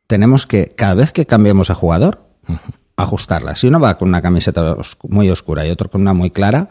tenemos 0.06 0.46
que, 0.46 0.68
cada 0.75 0.94
vez 0.94 1.12
que 1.12 1.25
cambiemos 1.25 1.72
a 1.72 1.74
jugador, 1.74 2.28
ajustarla. 2.96 3.56
Si 3.56 3.66
uno 3.68 3.80
va 3.80 3.98
con 3.98 4.08
una 4.10 4.22
camiseta 4.22 4.74
os- 4.74 4.98
muy 5.10 5.32
oscura 5.32 5.66
y 5.66 5.72
otro 5.72 5.90
con 5.90 6.02
una 6.02 6.14
muy 6.14 6.30
clara, 6.30 6.70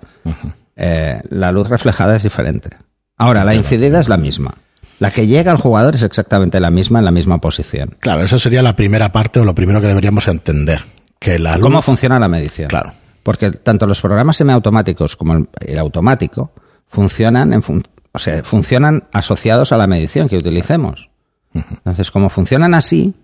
eh, 0.77 1.21
la 1.31 1.51
luz 1.51 1.69
reflejada 1.69 2.15
es 2.15 2.23
diferente. 2.23 2.71
Ahora, 3.17 3.43
la 3.43 3.57
incidida 3.57 3.99
es 3.99 4.09
la 4.09 4.17
misma. 4.17 4.55
La 5.01 5.11
que 5.11 5.27
llega 5.27 5.51
al 5.51 5.59
jugador 5.59 5.97
es 5.97 6.05
exactamente 6.05 6.61
la 6.61 6.71
misma 6.71 7.01
en 7.01 7.05
la 7.07 7.11
misma 7.11 7.39
posición. 7.41 7.97
Claro, 7.99 8.23
eso 8.23 8.39
sería 8.39 8.63
la 8.63 8.77
primera 8.77 9.11
parte 9.11 9.41
o 9.41 9.45
lo 9.45 9.53
primero 9.57 9.81
que 9.81 9.89
deberíamos 9.89 10.29
entender. 10.29 10.85
Que 11.19 11.41
la 11.41 11.59
¿Cómo 11.59 11.83
funciona 11.83 12.21
la 12.21 12.29
medición? 12.29 12.69
Claro. 12.69 12.93
Porque 13.25 13.51
tanto 13.51 13.89
los 13.89 14.01
programas 14.01 14.37
semiautomáticos 14.37 15.17
como 15.17 15.35
el, 15.35 15.49
el 15.61 15.79
automático 15.81 16.53
funcionan 16.87 17.53
en 17.53 17.63
fun- 17.63 17.83
o 18.13 18.19
sea, 18.21 18.45
funcionan 18.45 19.05
asociados 19.13 19.73
a 19.73 19.77
la 19.77 19.89
medición 19.89 20.29
que 20.29 20.37
utilicemos. 20.37 21.11
Entonces, 21.55 22.11
como 22.11 22.29
funcionan 22.31 22.75
así, 22.75 23.15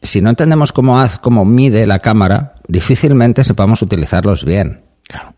si 0.00 0.20
no 0.20 0.30
entendemos 0.30 0.72
cómo, 0.72 1.00
haz- 1.00 1.18
cómo 1.20 1.44
mide 1.44 1.86
la 1.86 1.98
cámara, 1.98 2.54
difícilmente 2.68 3.44
sepamos 3.44 3.82
utilizarlos 3.82 4.44
bien. 4.44 4.82
Claro. 5.04 5.34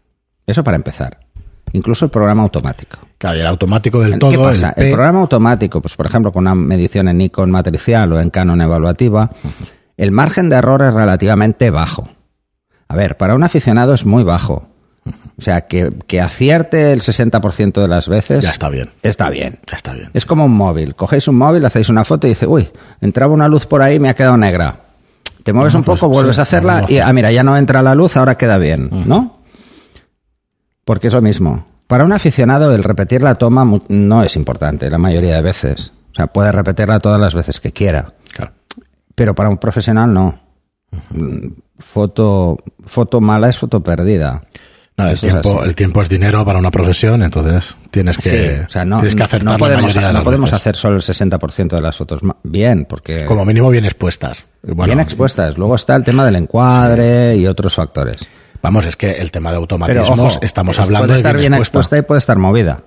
Eso 0.47 0.63
para 0.63 0.77
empezar. 0.77 1.21
Incluso 1.73 2.05
el 2.05 2.11
programa 2.11 2.43
automático. 2.45 2.99
Claro, 3.19 3.37
y 3.37 3.41
el 3.41 3.47
automático 3.47 4.01
del 4.01 4.19
todo. 4.19 4.31
¿Qué 4.31 4.39
pasa? 4.39 4.75
el 4.77 4.93
programa 4.93 5.21
automático, 5.21 5.81
pues 5.81 5.97
por 5.97 6.07
ejemplo, 6.07 6.31
con 6.31 6.43
una 6.45 6.55
medición 6.55 7.09
en 7.09 7.19
Nikon 7.19 7.51
matricial 7.51 8.13
o 8.13 8.21
en 8.21 8.31
Canon 8.31 8.61
evaluativa, 8.61 9.31
el 9.97 10.13
margen 10.13 10.49
de 10.49 10.57
error 10.57 10.83
es 10.83 10.95
relativamente 10.95 11.71
bajo. 11.71 12.09
A 12.89 12.95
ver, 12.97 13.17
para 13.17 13.35
un 13.35 13.43
aficionado 13.43 13.95
es 13.95 14.05
muy 14.05 14.23
bajo. 14.23 14.69
O 15.37 15.43
sea, 15.43 15.63
que, 15.63 15.93
que 16.07 16.21
acierte 16.21 16.93
el 16.93 17.01
60% 17.01 17.81
de 17.83 17.89
las 17.89 18.09
veces. 18.09 18.41
Ya 18.43 18.51
está 18.51 18.69
bien. 18.69 18.91
Está 19.03 19.31
bien. 19.31 19.59
Ya 19.69 19.77
está 19.77 19.93
bien. 19.93 20.11
Es 20.15 20.27
como 20.27 20.45
un 20.45 20.53
móvil. 20.53 20.95
Cogéis 20.95 21.27
un 21.27 21.37
móvil, 21.37 21.65
hacéis 21.65 21.89
una 21.89 22.05
foto 22.05 22.27
y 22.27 22.31
dice, 22.31 22.47
uy, 22.47 22.69
entraba 23.01 23.33
una 23.33 23.49
luz 23.49 23.67
por 23.67 23.83
ahí 23.83 23.97
y 23.97 24.01
me 24.01 24.09
ha 24.09 24.15
quedado 24.15 24.37
negra. 24.37 24.81
Te 25.43 25.53
mueves 25.53 25.75
No, 25.75 25.81
un 25.81 25.85
pues, 25.85 25.99
poco, 26.01 26.11
vuelves 26.13 26.37
sí, 26.37 26.41
a 26.41 26.43
hacerla 26.45 26.83
no, 26.83 26.87
y, 26.89 26.99
ah, 27.01 27.13
mira, 27.13 27.33
ya 27.33 27.43
no 27.43 27.57
entra 27.57 27.83
la 27.83 27.95
luz, 27.95 28.17
ahora 28.17 28.37
queda 28.39 28.59
bien, 28.59 28.89
¿no? 29.07 29.41
Porque 30.85 31.09
es 31.09 31.13
lo 31.15 31.21
mismo. 31.21 31.67
Para 31.87 32.05
un 32.05 32.13
aficionado, 32.13 32.75
el 32.75 32.83
repetir 32.83 33.21
la 33.21 33.35
toma 33.35 33.67
no 33.89 34.23
es 34.23 34.37
importante 34.37 34.89
la 34.91 34.99
mayoría 34.99 35.35
de 35.35 35.43
veces. 35.43 35.93
O 36.13 36.15
sea, 36.15 36.29
puede 36.29 36.53
repetirla 36.53 37.01
todas 37.01 37.21
las 37.21 37.35
veces 37.35 37.61
que 37.61 37.73
quiera. 37.73 38.15
Claro. 38.33 38.53
Pero 39.15 39.35
para 39.35 39.51
un 39.51 39.59
profesional 39.59 40.13
no. 40.15 40.41
Mm, 41.11 41.49
Foto, 41.79 42.57
foto 42.87 43.21
mala 43.21 43.49
es 43.49 43.59
foto 43.59 43.83
perdida. 43.83 44.43
No, 44.97 45.09
el, 45.09 45.19
tiempo, 45.19 45.59
así. 45.59 45.69
el 45.69 45.75
tiempo 45.75 46.01
es 46.03 46.09
dinero 46.09 46.45
para 46.45 46.59
una 46.61 46.71
profesión, 46.71 47.23
entonces 47.25 47.77
tienes 47.91 48.17
que, 48.17 48.29
Sí, 48.29 48.63
o 48.65 48.69
sea, 48.69 48.85
no, 48.85 48.99
tienes 48.99 49.17
que 49.17 49.25
acertar 49.25 49.45
no 49.45 49.53
la 49.53 49.59
podemos, 49.59 49.83
mayoría 49.83 50.07
de 50.09 50.15
no 50.15 50.23
podemos 50.23 50.51
veces. 50.53 50.61
hacer 50.61 50.77
solo 50.77 50.97
el 50.97 51.03
60% 51.03 51.69
de 51.75 51.81
las 51.81 51.97
fotos 51.97 52.21
bien, 52.45 52.87
porque 52.89 53.25
Como 53.25 53.45
mínimo 53.45 53.71
bien 53.71 53.85
expuestas. 53.87 54.45
Bueno, 54.63 54.85
bien 54.85 55.01
expuestas. 55.01 55.59
Luego 55.59 55.75
está 55.75 55.97
el 55.97 56.05
tema 56.05 56.25
del 56.25 56.37
encuadre 56.37 57.35
y 57.37 57.47
otros 57.49 57.75
factores. 57.75 58.19
Vamos, 58.63 58.87
es 58.87 58.97
que 58.97 59.11
el 59.11 59.33
tema 59.33 59.51
de 59.51 59.55
Pero 59.57 59.63
automatismos, 59.63 60.37
ojo, 60.37 60.39
estamos 60.45 60.77
es- 60.79 60.85
hablando 60.85 61.07
puede 61.09 61.15
de 61.15 61.19
estar 61.19 61.33
bien, 61.37 61.41
bien 61.53 61.55
expuesta. 61.55 61.79
expuesta 61.81 61.99
y 61.99 62.03
puede 62.03 62.19
estar 62.21 62.39
movida. 62.39 62.83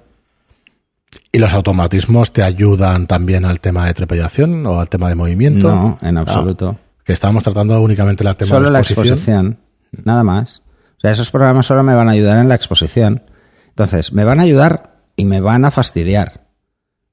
¿Y 1.33 1.39
los 1.39 1.53
automatismos 1.53 2.31
te 2.31 2.41
ayudan 2.41 3.05
también 3.07 3.43
al 3.43 3.59
tema 3.59 3.85
de 3.85 3.93
trepidación 3.93 4.65
o 4.65 4.79
al 4.79 4.87
tema 4.87 5.09
de 5.09 5.15
movimiento? 5.15 5.67
No, 5.67 5.99
en 6.01 6.17
Ah, 6.17 6.21
absoluto. 6.21 6.79
que 7.03 7.11
estábamos 7.13 7.43
tratando 7.43 7.79
únicamente 7.81 8.25
el 8.25 8.35
tema 8.37 8.47
Solo 8.49 8.65
de 8.67 8.71
la 8.71 8.79
exposición. 8.79 9.17
exposición, 9.17 9.59
nada 10.05 10.23
más. 10.23 10.61
O 10.98 11.01
sea, 11.01 11.12
esos 11.12 11.32
programas 11.32 11.66
solo 11.66 11.84
me 11.84 11.94
van 11.96 12.10
a 12.10 12.13
ayudar 12.13 12.38
en 12.39 12.50
la 12.50 12.56
exposición. 12.56 13.24
Entonces, 13.70 14.12
me 14.13 14.24
van 14.24 14.39
a 14.39 14.44
ayudar 14.44 15.01
y 15.16 15.25
me 15.25 15.42
van 15.42 15.66
a 15.66 15.72
fastidiar. 15.72 16.48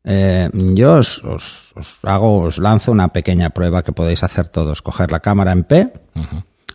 Eh, 0.04 0.50
yo 0.52 0.94
os, 0.94 1.22
os- 1.24 1.72
os 1.76 1.98
hago, 2.02 2.40
os 2.40 2.58
lanzo 2.58 2.92
una 2.92 3.08
pequeña 3.08 3.50
prueba 3.50 3.82
que 3.82 3.92
podéis 3.92 4.22
hacer 4.22 4.48
todos. 4.48 4.82
Coger 4.82 5.10
la 5.10 5.20
cámara 5.20 5.52
en 5.52 5.64
P, 5.64 5.92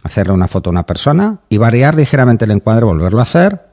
hacerle 0.03 0.33
una 0.33 0.47
foto 0.47 0.69
a 0.69 0.71
una 0.71 0.85
persona 0.85 1.41
y 1.49 1.57
variar 1.57 1.95
ligeramente 1.95 2.45
el 2.45 2.51
encuadre, 2.51 2.85
volverlo 2.85 3.19
a 3.19 3.23
hacer 3.23 3.67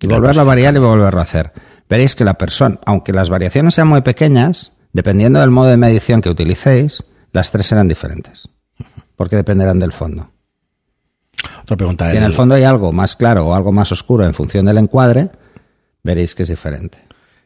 y 0.00 0.06
volverlo 0.06 0.42
a 0.42 0.44
variar 0.44 0.74
y 0.74 0.78
volverlo 0.78 1.20
a 1.20 1.24
hacer. 1.24 1.52
Veréis 1.88 2.14
que 2.14 2.24
la 2.24 2.34
persona, 2.34 2.78
aunque 2.84 3.12
las 3.12 3.30
variaciones 3.30 3.74
sean 3.74 3.88
muy 3.88 4.02
pequeñas, 4.02 4.72
dependiendo 4.92 5.40
del 5.40 5.50
modo 5.50 5.68
de 5.68 5.76
medición 5.78 6.20
que 6.20 6.28
utilicéis, 6.30 7.04
las 7.32 7.50
tres 7.50 7.66
serán 7.66 7.88
diferentes. 7.88 8.48
Porque 9.16 9.36
dependerán 9.36 9.78
del 9.78 9.92
fondo. 9.92 10.30
Otra 11.62 11.76
pregunta. 11.76 12.10
Si 12.10 12.16
en 12.16 12.22
el 12.24 12.34
fondo 12.34 12.54
hay 12.54 12.64
algo 12.64 12.92
más 12.92 13.16
claro 13.16 13.46
o 13.46 13.54
algo 13.54 13.72
más 13.72 13.92
oscuro 13.92 14.24
en 14.24 14.34
función 14.34 14.66
del 14.66 14.78
encuadre, 14.78 15.30
veréis 16.02 16.34
que 16.34 16.42
es 16.42 16.48
diferente. 16.48 16.98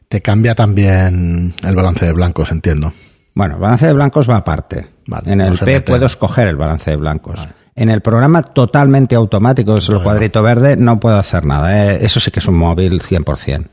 Te 0.07 0.21
cambia 0.21 0.55
también 0.55 1.53
el 1.63 1.75
balance 1.75 2.05
de 2.05 2.13
blancos, 2.13 2.51
entiendo. 2.51 2.93
Bueno, 3.33 3.55
el 3.55 3.61
balance 3.61 3.87
de 3.87 3.93
blancos 3.93 4.29
va 4.29 4.37
aparte. 4.37 4.87
Vale, 5.07 5.31
en 5.31 5.41
el 5.41 5.57
P 5.57 5.81
puedo 5.81 6.05
escoger 6.05 6.47
el 6.47 6.55
balance 6.55 6.91
de 6.91 6.97
blancos. 6.97 7.47
En 7.75 7.89
el 7.89 8.01
programa 8.01 8.43
totalmente 8.43 9.15
automático, 9.15 9.77
es 9.77 9.89
el 9.89 10.03
cuadrito 10.03 10.43
verde, 10.43 10.77
no 10.77 10.99
puedo 10.99 11.17
hacer 11.17 11.43
nada. 11.45 11.93
¿eh? 11.93 12.05
Eso 12.05 12.19
sí 12.19 12.29
que 12.29 12.39
es 12.39 12.47
un 12.47 12.57
móvil 12.57 13.01
100%. 13.01 13.69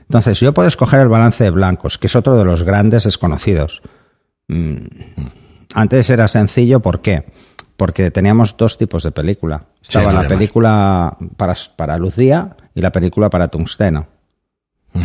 Entonces, 0.00 0.40
yo 0.40 0.54
puedo 0.54 0.68
escoger 0.68 1.00
el 1.00 1.08
balance 1.08 1.44
de 1.44 1.50
blancos, 1.50 1.98
que 1.98 2.06
es 2.06 2.16
otro 2.16 2.36
de 2.36 2.44
los 2.44 2.62
grandes 2.62 3.04
desconocidos. 3.04 3.82
Mm, 4.48 4.86
Antes 5.74 6.10
era 6.10 6.28
sencillo, 6.28 6.80
¿por 6.80 7.00
qué? 7.00 7.24
Porque 7.82 8.12
teníamos 8.12 8.56
dos 8.56 8.78
tipos 8.78 9.02
de 9.02 9.10
película. 9.10 9.64
Estaba 9.82 10.12
la 10.12 10.28
película 10.28 11.16
para, 11.36 11.56
para 11.74 11.98
luz 11.98 12.14
día 12.14 12.54
y 12.76 12.80
la 12.80 12.92
película 12.92 13.28
para 13.28 13.48
tungsteno. 13.48 14.06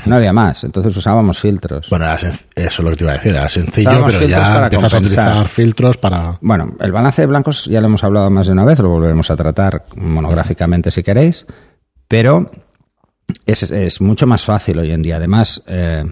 No 0.05 0.15
había 0.15 0.31
más, 0.31 0.63
entonces 0.63 0.96
usábamos 0.96 1.39
filtros. 1.39 1.89
Bueno, 1.89 2.05
eso 2.13 2.27
es 2.55 2.79
lo 2.79 2.91
que 2.91 2.96
te 2.98 3.03
iba 3.03 3.13
a 3.13 3.15
decir. 3.15 3.31
Era 3.31 3.50
sencillo, 3.50 3.89
Usábamos 3.89 4.13
pero 4.13 4.27
ya 4.27 4.63
empiezas 4.65 4.93
compensar. 4.93 4.93
a 4.93 5.31
utilizar 5.31 5.48
filtros 5.48 5.98
para... 5.98 6.38
Bueno, 6.39 6.75
el 6.79 6.91
balance 6.91 7.24
de 7.24 7.25
blancos 7.25 7.65
ya 7.65 7.81
lo 7.81 7.88
hemos 7.88 8.03
hablado 8.03 8.29
más 8.29 8.46
de 8.46 8.53
una 8.53 8.63
vez, 8.63 8.77
lo 8.77 8.89
volveremos 8.89 9.31
a 9.31 9.36
tratar 9.36 9.86
monográficamente 9.96 10.91
si 10.91 11.01
queréis, 11.01 11.48
pero 12.07 12.51
es, 13.48 13.72
es 13.72 14.01
mucho 14.01 14.27
más 14.27 14.46
fácil 14.46 14.77
hoy 14.77 14.91
en 14.91 15.01
día. 15.01 15.15
Además, 15.15 15.63
eh, 15.65 16.05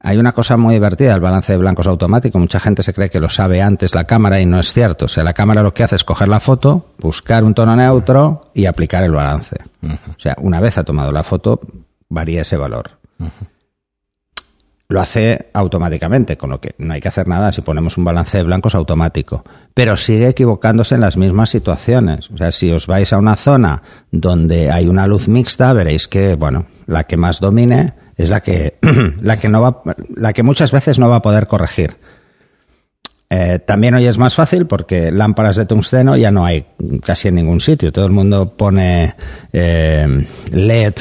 hay 0.00 0.16
una 0.16 0.32
cosa 0.32 0.56
muy 0.56 0.74
divertida, 0.74 1.14
el 1.14 1.20
balance 1.20 1.52
de 1.52 1.58
blancos 1.58 1.86
automático. 1.88 2.38
Mucha 2.38 2.60
gente 2.60 2.82
se 2.82 2.94
cree 2.94 3.10
que 3.10 3.18
lo 3.18 3.28
sabe 3.28 3.62
antes 3.62 3.94
la 3.94 4.04
cámara 4.04 4.40
y 4.40 4.46
no 4.46 4.60
es 4.60 4.72
cierto. 4.72 5.06
O 5.06 5.08
sea, 5.08 5.24
la 5.24 5.32
cámara 5.32 5.62
lo 5.62 5.74
que 5.74 5.82
hace 5.82 5.96
es 5.96 6.04
coger 6.04 6.28
la 6.28 6.40
foto, 6.40 6.92
buscar 6.98 7.42
un 7.42 7.54
tono 7.54 7.74
neutro 7.74 8.50
y 8.54 8.66
aplicar 8.66 9.02
el 9.02 9.12
balance. 9.12 9.56
O 9.82 10.20
sea, 10.20 10.36
una 10.40 10.60
vez 10.60 10.78
ha 10.78 10.84
tomado 10.84 11.10
la 11.10 11.24
foto, 11.24 11.60
varía 12.08 12.42
ese 12.42 12.56
valor. 12.56 12.98
Lo 14.90 15.00
hace 15.02 15.50
automáticamente, 15.52 16.38
con 16.38 16.48
lo 16.50 16.60
que 16.60 16.74
no 16.78 16.94
hay 16.94 17.00
que 17.00 17.08
hacer 17.08 17.28
nada 17.28 17.52
si 17.52 17.60
ponemos 17.60 17.98
un 17.98 18.04
balance 18.04 18.38
de 18.38 18.44
blancos 18.44 18.74
automático. 18.74 19.44
Pero 19.74 19.96
sigue 19.96 20.28
equivocándose 20.28 20.94
en 20.94 21.02
las 21.02 21.16
mismas 21.16 21.50
situaciones. 21.50 22.30
O 22.30 22.38
sea, 22.38 22.52
si 22.52 22.70
os 22.70 22.86
vais 22.86 23.12
a 23.12 23.18
una 23.18 23.34
zona 23.34 23.82
donde 24.12 24.70
hay 24.70 24.86
una 24.86 25.08
luz 25.08 25.28
mixta, 25.28 25.72
veréis 25.72 26.06
que, 26.06 26.36
bueno, 26.36 26.66
la 26.86 27.04
que 27.04 27.16
más 27.16 27.40
domine 27.40 27.94
es 28.18 28.28
la 28.28 28.40
que, 28.42 28.78
la 29.22 29.38
que 29.40 29.48
no 29.48 29.60
va, 29.62 29.82
la 30.14 30.32
que 30.32 30.42
muchas 30.42 30.70
veces 30.72 30.98
no 30.98 31.08
va 31.08 31.16
a 31.16 31.22
poder 31.22 31.46
corregir. 31.46 31.96
Eh, 33.30 33.58
también 33.58 33.94
hoy 33.94 34.06
es 34.06 34.16
más 34.16 34.34
fácil 34.34 34.66
porque 34.66 35.12
lámparas 35.12 35.56
de 35.56 35.66
tungsteno 35.66 36.16
ya 36.16 36.30
no 36.30 36.46
hay 36.46 36.66
casi 37.04 37.28
en 37.28 37.34
ningún 37.34 37.60
sitio. 37.60 37.92
Todo 37.92 38.06
el 38.06 38.12
mundo 38.12 38.56
pone 38.56 39.14
eh, 39.52 40.26
LED 40.50 40.94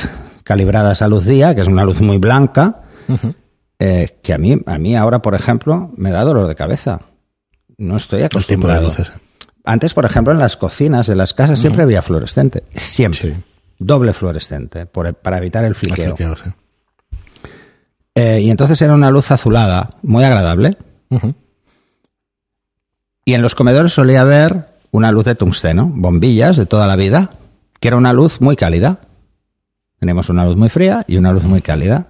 calibradas 0.44 1.02
a 1.02 1.08
luz 1.08 1.26
día, 1.26 1.56
que 1.56 1.62
es 1.62 1.68
una 1.68 1.86
luz 1.86 2.02
muy 2.02 2.18
blanca, 2.18 2.82
eh, 3.80 4.18
que 4.22 4.34
a 4.34 4.38
mí, 4.38 4.60
a 4.66 4.78
mí 4.78 4.96
ahora, 4.96 5.22
por 5.22 5.36
ejemplo, 5.36 5.92
me 5.96 6.12
da 6.12 6.24
dolor 6.24 6.48
de 6.48 6.56
cabeza. 6.56 7.00
No 7.78 7.96
estoy 7.98 8.22
El 8.24 8.28
tipo 8.30 8.38
de 8.40 8.44
acostumbrado. 8.74 8.82
luces. 8.84 9.08
Antes, 9.64 9.94
por 9.94 10.04
ejemplo, 10.06 10.34
en 10.34 10.40
las 10.40 10.58
cocinas 10.58 11.08
de 11.08 11.16
las 11.16 11.34
casas 11.34 11.60
siempre 11.60 11.84
había 11.84 12.02
fluorescente. 12.02 12.64
Siempre. 12.72 13.20
Sí. 13.36 13.44
Doble 13.80 14.14
fluorescente, 14.14 14.86
por- 14.86 15.14
para 15.14 15.38
evitar 15.38 15.64
el 15.64 15.70
El 15.70 15.76
fliqueo. 15.76 16.16
fliqueo, 16.16 16.36
sí. 16.44 16.50
Eh, 18.20 18.42
y 18.42 18.50
entonces 18.50 18.82
era 18.82 18.96
una 18.96 19.12
luz 19.12 19.30
azulada, 19.30 19.92
muy 20.02 20.24
agradable. 20.24 20.76
Y 23.26 23.34
en 23.34 23.42
los 23.42 23.54
comedores 23.54 23.94
solía 23.94 24.22
haber 24.22 24.70
una 24.92 25.12
luz 25.12 25.26
de 25.26 25.36
tungsteno, 25.36 25.86
bombillas 25.94 26.58
de 26.58 26.66
toda 26.66 26.88
la 26.88 26.96
vida, 26.96 27.32
que 27.80 27.90
era 27.90 27.98
una 27.98 28.14
luz 28.14 28.42
muy 28.42 28.56
cálida. 28.56 29.02
Tenemos 30.00 30.30
una 30.30 30.46
luz 30.46 30.56
muy 30.56 30.70
fría 30.70 31.04
y 31.08 31.18
una 31.18 31.32
luz 31.32 31.44
muy 31.44 31.62
cálida, 31.62 32.08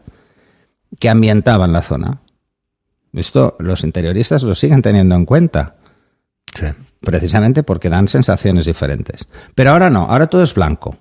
que 1.00 1.10
ambientaban 1.10 1.74
la 1.74 1.82
zona. 1.82 2.22
Esto 3.14 3.56
los 3.60 3.84
interioristas 3.84 4.44
lo 4.44 4.56
siguen 4.56 4.82
teniendo 4.82 5.16
en 5.16 5.26
cuenta, 5.26 5.76
Sí. 6.56 6.68
precisamente 7.02 7.64
porque 7.64 7.90
dan 7.90 8.08
sensaciones 8.08 8.66
diferentes. 8.66 9.28
Pero 9.56 9.72
ahora 9.72 9.90
no, 9.90 10.04
ahora 10.10 10.28
todo 10.28 10.44
es 10.44 10.54
blanco. 10.54 10.96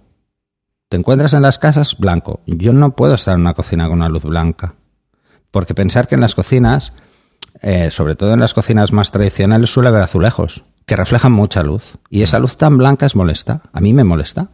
Te 0.88 0.96
encuentras 0.96 1.32
en 1.34 1.42
las 1.42 1.58
casas 1.58 1.96
blanco. 1.98 2.40
Yo 2.46 2.72
no 2.72 2.96
puedo 2.96 3.14
estar 3.14 3.34
en 3.34 3.40
una 3.42 3.54
cocina 3.54 3.84
con 3.88 3.98
una 3.98 4.08
luz 4.08 4.22
blanca. 4.24 4.74
Porque 5.56 5.72
pensar 5.74 6.06
que 6.06 6.16
en 6.16 6.20
las 6.20 6.34
cocinas, 6.34 6.92
eh, 7.62 7.90
sobre 7.90 8.14
todo 8.14 8.34
en 8.34 8.40
las 8.40 8.52
cocinas 8.52 8.92
más 8.92 9.10
tradicionales, 9.10 9.70
suele 9.70 9.88
haber 9.88 10.02
azulejos 10.02 10.64
que 10.84 10.96
reflejan 10.96 11.32
mucha 11.32 11.62
luz. 11.62 11.96
Y 12.10 12.24
esa 12.24 12.38
luz 12.38 12.58
tan 12.58 12.76
blanca 12.76 13.06
es 13.06 13.16
molesta. 13.16 13.62
A 13.72 13.80
mí 13.80 13.94
me 13.94 14.04
molesta. 14.04 14.48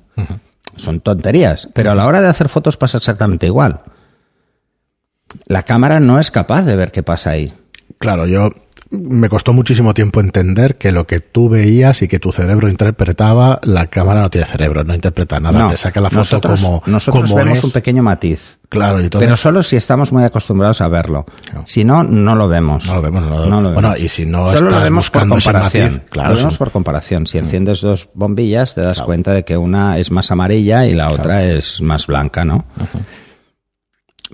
Son 0.77 1.01
tonterías. 1.01 1.69
Pero 1.75 1.91
a 1.91 1.97
la 1.97 2.07
hora 2.07 2.23
de 2.23 2.29
hacer 2.29 2.49
fotos 2.49 2.77
pasa 2.77 2.99
exactamente 2.99 3.47
igual. 3.47 3.81
La 5.47 5.65
cámara 5.65 5.99
no 5.99 6.21
es 6.21 6.31
capaz 6.31 6.63
de 6.63 6.77
ver 6.77 6.93
qué 6.93 7.03
pasa 7.03 7.31
ahí. 7.31 7.53
Claro, 8.03 8.27
yo 8.27 8.51
me 8.91 9.29
costó 9.29 9.53
muchísimo 9.53 9.95
tiempo 9.95 10.21
entender 10.21 10.77
que 10.77 10.91
lo 10.91 11.07
que 11.07 11.21
tú 11.21 11.49
veías 11.49 12.03
y 12.03 12.09
que 12.09 12.19
tu 12.19 12.33
cerebro 12.33 12.69
interpretaba, 12.69 13.61
la 13.63 13.87
cámara 13.87 14.23
no 14.23 14.29
tiene 14.29 14.45
cerebro, 14.47 14.83
no 14.83 14.93
interpreta 14.93 15.39
nada, 15.39 15.57
no, 15.59 15.71
te 15.71 15.77
saca 15.77 16.01
la 16.01 16.11
foto 16.11 16.19
nosotros, 16.19 16.61
como, 16.61 16.83
nosotros 16.87 17.31
como 17.31 17.37
vemos 17.37 17.59
es. 17.59 17.65
un 17.65 17.71
pequeño 17.71 18.03
matiz. 18.03 18.59
Claro, 18.69 19.01
y 19.01 19.05
entonces 19.05 19.27
Pero 19.29 19.37
solo 19.37 19.63
si 19.63 19.77
estamos 19.77 20.13
muy 20.13 20.25
acostumbrados 20.25 20.81
a 20.81 20.89
verlo. 20.89 21.25
Si 21.65 21.85
no, 21.85 22.03
no 22.03 22.35
lo 22.35 22.49
vemos. 22.49 22.87
no 22.87 22.97
lo 22.97 23.03
vemos. 23.03 23.23
No 23.23 23.31
lo, 23.39 23.47
No 23.47 23.61
lo 23.61 23.73
bueno, 23.73 23.91
vemos. 23.91 24.05
y 24.05 24.09
si 24.09 24.27
no 24.27 24.49
Solo 24.49 24.63
lo 24.63 24.69
estás 24.71 24.83
vemos 24.83 25.11
por 25.11 25.21
buscando 25.23 25.37
ese 25.39 25.53
comparación. 25.53 25.93
matiz, 25.93 26.03
claro, 26.11 26.29
lo 26.31 26.37
vemos 26.37 26.53
sí. 26.55 26.59
por 26.59 26.71
comparación. 26.73 27.27
Si 27.29 27.39
enciendes 27.39 27.81
dos 27.83 28.09
bombillas, 28.15 28.75
te 28.75 28.81
das 28.83 29.01
cuenta 29.01 29.33
de 29.33 29.45
que 29.45 29.57
una 29.57 29.99
es 29.99 30.11
más 30.11 30.31
amarilla 30.33 30.87
y 30.87 30.95
la 30.95 31.13
otra 31.13 31.45
es 31.45 31.81
más 31.81 32.07
blanca, 32.09 32.45
¿no? 32.45 32.67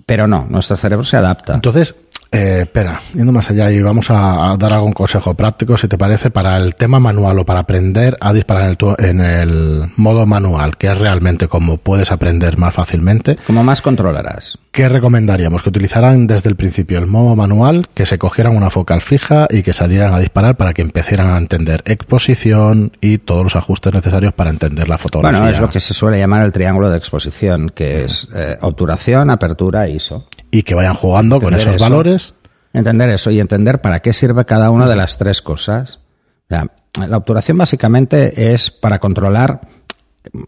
Pero 0.06 0.26
no, 0.28 0.46
nuestro 0.48 0.76
cerebro 0.76 1.04
se 1.04 1.16
adapta. 1.16 1.54
Entonces, 1.54 1.94
eh, 2.30 2.60
espera, 2.62 3.00
yendo 3.14 3.32
más 3.32 3.48
allá 3.50 3.70
y 3.70 3.80
vamos 3.80 4.10
a, 4.10 4.52
a 4.52 4.56
dar 4.56 4.72
algún 4.72 4.92
consejo 4.92 5.34
práctico, 5.34 5.76
si 5.76 5.88
te 5.88 5.96
parece, 5.96 6.30
para 6.30 6.56
el 6.58 6.74
tema 6.74 7.00
manual 7.00 7.38
o 7.38 7.46
para 7.46 7.60
aprender 7.60 8.16
a 8.20 8.32
disparar 8.32 8.64
en 8.64 8.70
el, 8.70 9.10
en 9.10 9.20
el 9.20 9.92
modo 9.96 10.26
manual, 10.26 10.76
que 10.76 10.88
es 10.88 10.98
realmente 10.98 11.48
como 11.48 11.78
puedes 11.78 12.12
aprender 12.12 12.58
más 12.58 12.74
fácilmente. 12.74 13.36
Como 13.46 13.64
más 13.64 13.82
controlarás. 13.82 14.58
¿Qué 14.70 14.88
recomendaríamos? 14.88 15.62
Que 15.62 15.70
utilizaran 15.70 16.26
desde 16.26 16.50
el 16.50 16.54
principio 16.54 16.98
el 16.98 17.06
modo 17.06 17.34
manual, 17.34 17.88
que 17.94 18.06
se 18.06 18.18
cogieran 18.18 18.56
una 18.56 18.70
focal 18.70 19.00
fija 19.00 19.48
y 19.50 19.62
que 19.62 19.72
salieran 19.72 20.14
a 20.14 20.20
disparar 20.20 20.56
para 20.56 20.72
que 20.72 20.82
empezaran 20.82 21.30
a 21.30 21.38
entender 21.38 21.82
exposición 21.84 22.92
y 23.00 23.18
todos 23.18 23.42
los 23.42 23.56
ajustes 23.56 23.92
necesarios 23.92 24.32
para 24.34 24.50
entender 24.50 24.88
la 24.88 24.98
fotografía. 24.98 25.40
Bueno, 25.40 25.52
es 25.52 25.60
lo 25.60 25.68
que 25.70 25.80
se 25.80 25.94
suele 25.94 26.18
llamar 26.18 26.44
el 26.44 26.52
triángulo 26.52 26.90
de 26.90 26.98
exposición, 26.98 27.70
que 27.70 28.04
es 28.04 28.28
eh, 28.34 28.56
obturación, 28.60 29.30
apertura 29.30 29.86
e 29.86 29.96
ISO. 29.96 30.27
Y 30.50 30.62
que 30.62 30.74
vayan 30.74 30.94
jugando 30.94 31.40
con 31.40 31.54
esos 31.54 31.76
eso. 31.76 31.84
valores. 31.84 32.34
Entender 32.72 33.10
eso 33.10 33.30
y 33.30 33.40
entender 33.40 33.80
para 33.80 34.00
qué 34.00 34.12
sirve 34.12 34.44
cada 34.44 34.70
una 34.70 34.86
de 34.86 34.96
las 34.96 35.18
tres 35.18 35.42
cosas. 35.42 36.00
O 36.44 36.48
sea, 36.48 36.70
la 37.06 37.16
obturación 37.16 37.58
básicamente 37.58 38.52
es 38.52 38.70
para 38.70 38.98
controlar, 38.98 39.60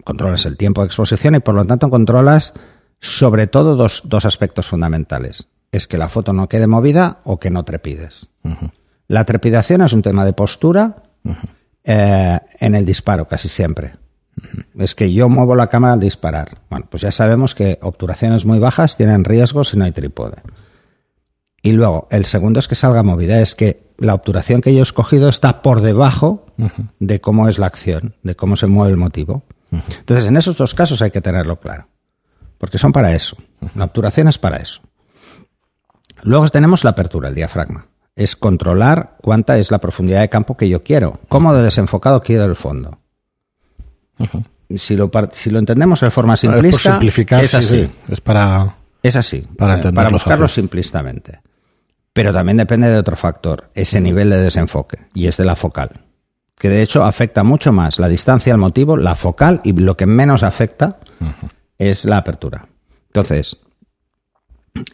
controlas 0.04 0.46
el 0.46 0.56
tiempo 0.56 0.82
de 0.82 0.86
exposición 0.86 1.34
y 1.34 1.40
por 1.40 1.54
lo 1.54 1.64
tanto 1.64 1.90
controlas 1.90 2.54
sobre 3.00 3.46
todo 3.46 3.76
dos, 3.76 4.02
dos 4.04 4.24
aspectos 4.24 4.68
fundamentales. 4.68 5.48
Es 5.72 5.86
que 5.86 5.98
la 5.98 6.08
foto 6.08 6.32
no 6.32 6.48
quede 6.48 6.66
movida 6.66 7.20
o 7.24 7.38
que 7.38 7.50
no 7.50 7.64
trepides. 7.64 8.28
La 9.08 9.24
trepidación 9.24 9.82
es 9.82 9.92
un 9.92 10.02
tema 10.02 10.24
de 10.24 10.32
postura 10.32 11.04
eh, 11.84 12.38
en 12.58 12.74
el 12.74 12.84
disparo 12.84 13.28
casi 13.28 13.48
siempre. 13.48 13.94
Es 14.78 14.94
que 14.94 15.12
yo 15.12 15.28
muevo 15.28 15.54
la 15.54 15.68
cámara 15.68 15.94
al 15.94 16.00
disparar. 16.00 16.62
Bueno, 16.70 16.86
pues 16.90 17.02
ya 17.02 17.12
sabemos 17.12 17.54
que 17.54 17.78
obturaciones 17.82 18.46
muy 18.46 18.58
bajas 18.58 18.96
tienen 18.96 19.24
riesgo 19.24 19.64
si 19.64 19.76
no 19.76 19.84
hay 19.84 19.92
trípode. 19.92 20.36
Y 21.62 21.72
luego, 21.72 22.08
el 22.10 22.24
segundo 22.24 22.58
es 22.58 22.68
que 22.68 22.74
salga 22.74 23.02
movida, 23.02 23.40
es 23.40 23.54
que 23.54 23.90
la 23.98 24.14
obturación 24.14 24.62
que 24.62 24.72
yo 24.72 24.80
he 24.80 24.82
escogido 24.82 25.28
está 25.28 25.60
por 25.60 25.82
debajo 25.82 26.46
de 26.98 27.20
cómo 27.20 27.48
es 27.48 27.58
la 27.58 27.66
acción, 27.66 28.16
de 28.22 28.34
cómo 28.34 28.56
se 28.56 28.66
mueve 28.66 28.92
el 28.92 28.96
motivo. 28.96 29.44
Entonces, 29.70 30.26
en 30.26 30.36
esos 30.36 30.56
dos 30.56 30.74
casos 30.74 31.02
hay 31.02 31.10
que 31.10 31.20
tenerlo 31.20 31.60
claro, 31.60 31.88
porque 32.56 32.78
son 32.78 32.92
para 32.92 33.14
eso. 33.14 33.36
La 33.74 33.84
obturación 33.84 34.28
es 34.28 34.38
para 34.38 34.56
eso. 34.56 34.80
Luego 36.22 36.48
tenemos 36.48 36.82
la 36.82 36.90
apertura, 36.90 37.28
el 37.28 37.34
diafragma. 37.34 37.88
Es 38.16 38.36
controlar 38.36 39.16
cuánta 39.22 39.58
es 39.58 39.70
la 39.70 39.78
profundidad 39.78 40.20
de 40.20 40.28
campo 40.28 40.56
que 40.56 40.68
yo 40.68 40.82
quiero, 40.82 41.20
cómo 41.28 41.54
de 41.54 41.62
desenfocado 41.62 42.22
quiero 42.22 42.44
el 42.46 42.56
fondo. 42.56 42.99
Si, 44.76 44.96
lo, 44.96 45.10
si 45.32 45.50
lo 45.50 45.58
entendemos 45.58 46.00
de 46.00 46.10
forma 46.10 46.36
simplista, 46.36 47.00
es 47.40 47.54
así. 47.54 47.90
Es 48.08 48.20
para... 48.20 48.76
Es 49.02 49.16
así, 49.16 49.46
para, 49.56 49.76
eh, 49.76 49.92
para 49.94 50.10
buscarlo 50.10 50.46
simplistamente. 50.46 51.40
Pero 52.12 52.32
también 52.34 52.58
depende 52.58 52.88
de 52.88 52.98
otro 52.98 53.16
factor, 53.16 53.70
ese 53.74 54.00
nivel 54.00 54.28
de 54.28 54.36
desenfoque, 54.36 54.98
y 55.14 55.26
es 55.26 55.38
de 55.38 55.44
la 55.44 55.56
focal. 55.56 56.02
Que 56.56 56.68
de 56.68 56.82
hecho 56.82 57.04
afecta 57.04 57.42
mucho 57.42 57.72
más 57.72 57.98
la 57.98 58.08
distancia 58.08 58.52
al 58.52 58.58
motivo, 58.58 58.98
la 58.98 59.14
focal, 59.14 59.62
y 59.64 59.72
lo 59.72 59.96
que 59.96 60.04
menos 60.04 60.42
afecta 60.42 60.98
es 61.78 62.04
la 62.04 62.18
apertura. 62.18 62.68
Entonces, 63.06 63.56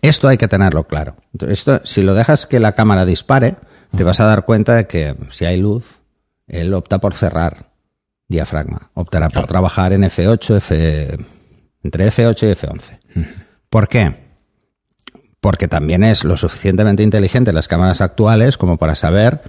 esto 0.02 0.28
hay 0.28 0.36
que 0.36 0.46
tenerlo 0.46 0.84
claro. 0.84 1.16
Esto, 1.40 1.80
si 1.84 2.02
lo 2.02 2.14
dejas 2.14 2.46
que 2.46 2.60
la 2.60 2.76
cámara 2.76 3.04
dispare, 3.04 3.56
te 3.96 4.04
vas 4.04 4.20
a 4.20 4.26
dar 4.26 4.44
cuenta 4.44 4.74
de 4.74 4.86
que 4.86 5.16
si 5.30 5.44
hay 5.44 5.60
luz, 5.60 6.02
él 6.46 6.72
opta 6.74 6.98
por 6.98 7.14
cerrar 7.14 7.72
diafragma. 8.28 8.90
Optará 8.94 9.28
por 9.28 9.46
trabajar 9.46 9.92
en 9.92 10.02
F8, 10.02 10.56
F, 10.56 11.18
entre 11.82 12.08
F8 12.08 12.42
y 12.42 12.54
F11. 12.54 13.26
¿Por 13.68 13.88
qué? 13.88 14.26
porque 15.46 15.68
también 15.68 16.02
es 16.02 16.24
lo 16.24 16.36
suficientemente 16.36 17.04
inteligente 17.04 17.52
las 17.52 17.68
cámaras 17.68 18.00
actuales 18.00 18.56
como 18.56 18.78
para 18.78 18.96
saber 18.96 19.42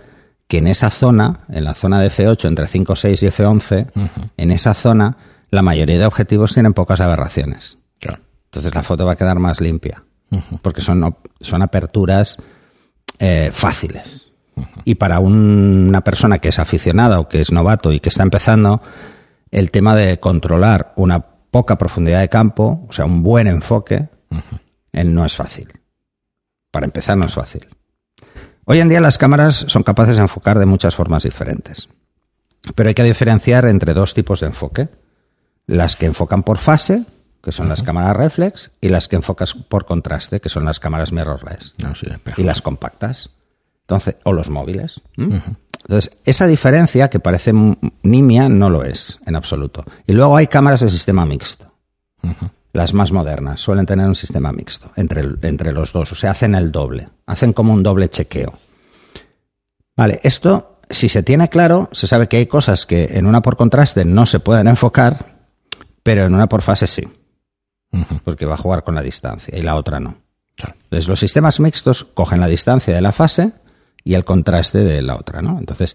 que 0.48 0.60
en 0.60 0.68
esa 0.68 0.92
zona, 0.92 1.40
en 1.50 1.64
la 1.64 1.74
zona 1.74 2.00
de 2.00 2.12
F8, 2.12 2.48
entre 2.48 2.68
5, 2.68 2.96
6 2.96 3.24
y 3.24 3.26
F11, 3.26 4.12
en 4.38 4.52
esa 4.52 4.76
zona, 4.76 5.18
la 5.50 5.64
mayoría 5.64 5.98
de 5.98 6.06
objetivos 6.06 6.54
tienen 6.54 6.74
pocas 6.74 7.02
aberraciones. 7.02 7.80
Entonces 8.46 8.76
la 8.76 8.84
foto 8.84 9.08
va 9.08 9.14
a 9.14 9.16
quedar 9.16 9.40
más 9.40 9.60
limpia, 9.60 10.04
porque 10.62 10.82
son, 10.82 11.18
son 11.42 11.64
aperturas 11.64 12.38
eh, 13.18 13.50
fáciles. 13.52 14.27
Y 14.86 14.96
para 14.96 15.20
una 15.20 16.02
persona 16.02 16.40
que 16.40 16.50
es 16.50 16.60
aficionada 16.60 17.20
o 17.20 17.28
que 17.28 17.42
es 17.42 17.52
novato 17.52 17.92
y 17.92 18.00
que 18.00 18.10
está 18.10 18.24
empezando, 18.24 18.82
el 19.52 19.72
tema 19.72 19.96
de 19.96 20.20
controlar 20.20 20.94
una 20.96 21.26
poca 21.52 21.78
profundidad 21.78 22.22
de 22.22 22.30
campo, 22.30 22.86
o 22.88 22.94
sea, 22.94 23.06
un 23.06 23.24
buen 23.24 23.48
enfoque, 23.48 24.10
no 24.92 25.26
es 25.26 25.36
fácil. 25.36 25.72
Para 26.72 26.86
empezar, 26.86 27.18
no 27.18 27.26
es 27.26 27.34
fácil. 27.34 27.68
Hoy 28.66 28.80
en 28.80 28.90
día 28.90 29.00
las 29.00 29.18
cámaras 29.18 29.66
son 29.68 29.84
capaces 29.84 30.18
de 30.18 30.24
enfocar 30.24 30.60
de 30.60 30.66
muchas 30.66 30.96
formas 30.96 31.24
diferentes. 31.24 31.88
Pero 32.76 32.90
hay 32.90 32.96
que 32.96 33.04
diferenciar 33.04 33.66
entre 33.66 33.94
dos 33.94 34.14
tipos 34.14 34.42
de 34.42 34.48
enfoque. 34.48 34.90
Las 35.66 35.96
que 35.96 36.06
enfocan 36.06 36.44
por 36.44 36.58
fase, 36.58 37.06
que 37.42 37.52
son 37.52 37.70
las 37.70 37.82
cámaras 37.82 38.18
reflex, 38.18 38.72
y 38.82 38.90
las 38.90 39.08
que 39.08 39.16
enfocan 39.16 39.48
por 39.70 39.86
contraste, 39.86 40.42
que 40.42 40.50
son 40.50 40.66
las 40.66 40.80
cámaras 40.80 41.12
mirrorless. 41.14 41.74
Ah, 41.84 41.94
y 42.36 42.44
las 42.44 42.62
compactas. 42.62 43.30
Entonces, 43.88 44.18
o 44.24 44.34
los 44.34 44.50
móviles. 44.50 45.02
Entonces, 45.18 46.12
esa 46.26 46.46
diferencia 46.46 47.10
que 47.10 47.22
parece 47.22 47.54
nimia 48.04 48.50
no 48.50 48.70
lo 48.70 48.84
es 48.84 49.18
en 49.26 49.36
absoluto. 49.36 49.86
Y 50.06 50.12
luego 50.12 50.36
hay 50.36 50.48
cámaras 50.48 50.82
de 50.82 50.90
sistema 50.90 51.26
mixto 51.26 51.72
las 52.78 52.94
más 52.94 53.12
modernas 53.12 53.60
suelen 53.60 53.88
tener 53.88 54.06
un 54.06 54.16
sistema 54.16 54.52
mixto 54.52 54.92
entre, 54.96 55.24
entre 55.42 55.72
los 55.72 55.94
dos, 55.94 56.12
o 56.12 56.16
sea, 56.16 56.32
hacen 56.32 56.54
el 56.54 56.72
doble, 56.72 57.10
hacen 57.26 57.52
como 57.52 57.74
un 57.74 57.82
doble 57.82 58.08
chequeo. 58.08 58.54
Vale, 59.96 60.20
esto, 60.22 60.80
si 60.88 61.10
se 61.10 61.24
tiene 61.24 61.50
claro, 61.50 61.90
se 61.92 62.06
sabe 62.06 62.28
que 62.28 62.38
hay 62.38 62.46
cosas 62.46 62.86
que 62.86 63.18
en 63.18 63.26
una 63.26 63.42
por 63.42 63.58
contraste 63.58 64.06
no 64.06 64.28
se 64.28 64.40
pueden 64.40 64.68
enfocar, 64.68 65.38
pero 66.04 66.26
en 66.26 66.36
una 66.36 66.48
por 66.48 66.62
fase 66.62 66.86
sí, 66.86 67.08
porque 68.24 68.46
va 68.46 68.54
a 68.54 68.60
jugar 68.60 68.84
con 68.84 68.94
la 68.94 69.02
distancia 69.02 69.58
y 69.58 69.64
la 69.64 69.76
otra 69.76 70.00
no. 70.00 70.18
Entonces, 70.60 71.08
los 71.08 71.20
sistemas 71.20 71.60
mixtos 71.60 72.04
cogen 72.04 72.40
la 72.40 72.48
distancia 72.48 72.94
de 72.94 73.02
la 73.02 73.12
fase 73.12 73.54
y 74.08 74.16
el 74.16 74.24
contraste 74.24 74.80
de 74.80 75.02
la 75.02 75.16
otra, 75.16 75.42
¿no? 75.42 75.60
Entonces, 75.60 75.94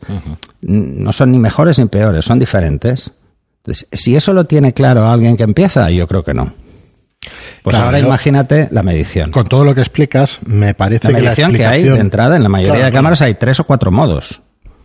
no 0.61 1.13
son 1.13 1.33
ni 1.33 1.39
mejores 1.39 1.79
ni 1.79 1.87
peores, 1.87 2.27
son 2.27 2.39
diferentes. 2.39 3.11
Entonces, 3.63 3.89
si 3.91 4.15
eso 4.17 4.35
lo 4.35 4.45
tiene 4.45 4.75
claro 4.75 5.09
alguien 5.09 5.37
que 5.37 5.45
empieza, 5.45 5.91
yo 5.91 6.07
creo 6.07 6.23
que 6.23 6.35
no. 6.35 6.53
Pues 7.63 7.77
ahora 7.77 7.99
imagínate 8.01 8.69
la 8.71 8.83
medición. 8.83 9.31
Con 9.31 9.47
todo 9.47 9.65
lo 9.65 9.75
que 9.75 9.81
explicas, 9.81 10.41
me 10.45 10.75
parece 10.75 11.11
la 11.11 11.21
medición 11.21 11.55
que, 11.55 11.65
hay 11.65 11.85
de 11.85 11.99
entrada 11.99 12.37
en 12.37 12.43
la 12.43 12.51
mayoría 12.51 12.85
de 12.85 12.93
cámaras 12.93 13.23
hay 13.23 13.35
tres 13.35 13.61
o 13.61 13.65
cuatro 13.65 13.91
modos 13.91 14.43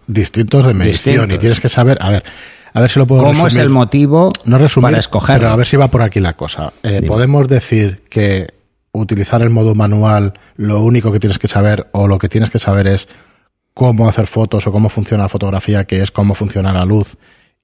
distintos 0.07 0.65
de 0.65 0.73
medición 0.73 1.29
y 1.31 1.37
tienes 1.37 1.59
que 1.59 1.67
saber, 1.67 1.97
a 1.99 2.09
ver, 2.09 2.23
a 2.71 2.79
ver 2.79 2.89
si 2.89 2.97
lo 2.97 3.05
puedo 3.05 3.23
¿Cómo 3.23 3.47
es 3.47 3.57
el 3.57 3.69
motivo 3.69 4.31
no 4.45 4.57
para 4.79 4.99
escoger? 4.99 5.39
Pero 5.39 5.49
a 5.49 5.55
ver 5.57 5.67
si 5.67 5.75
va 5.75 5.89
por 5.89 6.01
aquí 6.01 6.21
la 6.21 6.33
cosa. 6.33 6.71
Eh, 6.83 7.01
podemos 7.05 7.49
decir 7.49 8.03
que 8.09 8.53
utilizar 8.97 9.41
el 9.41 9.49
modo 9.49 9.75
manual, 9.75 10.33
lo 10.55 10.81
único 10.81 11.11
que 11.11 11.19
tienes 11.19 11.39
que 11.39 11.47
saber 11.47 11.87
o 11.91 12.07
lo 12.07 12.17
que 12.17 12.29
tienes 12.29 12.49
que 12.49 12.59
saber 12.59 12.87
es 12.87 13.07
cómo 13.73 14.09
hacer 14.09 14.27
fotos 14.27 14.65
o 14.67 14.71
cómo 14.71 14.89
funciona 14.89 15.23
la 15.23 15.29
fotografía, 15.29 15.85
que 15.85 16.01
es 16.01 16.11
cómo 16.11 16.35
funciona 16.35 16.73
la 16.73 16.85
luz 16.85 17.17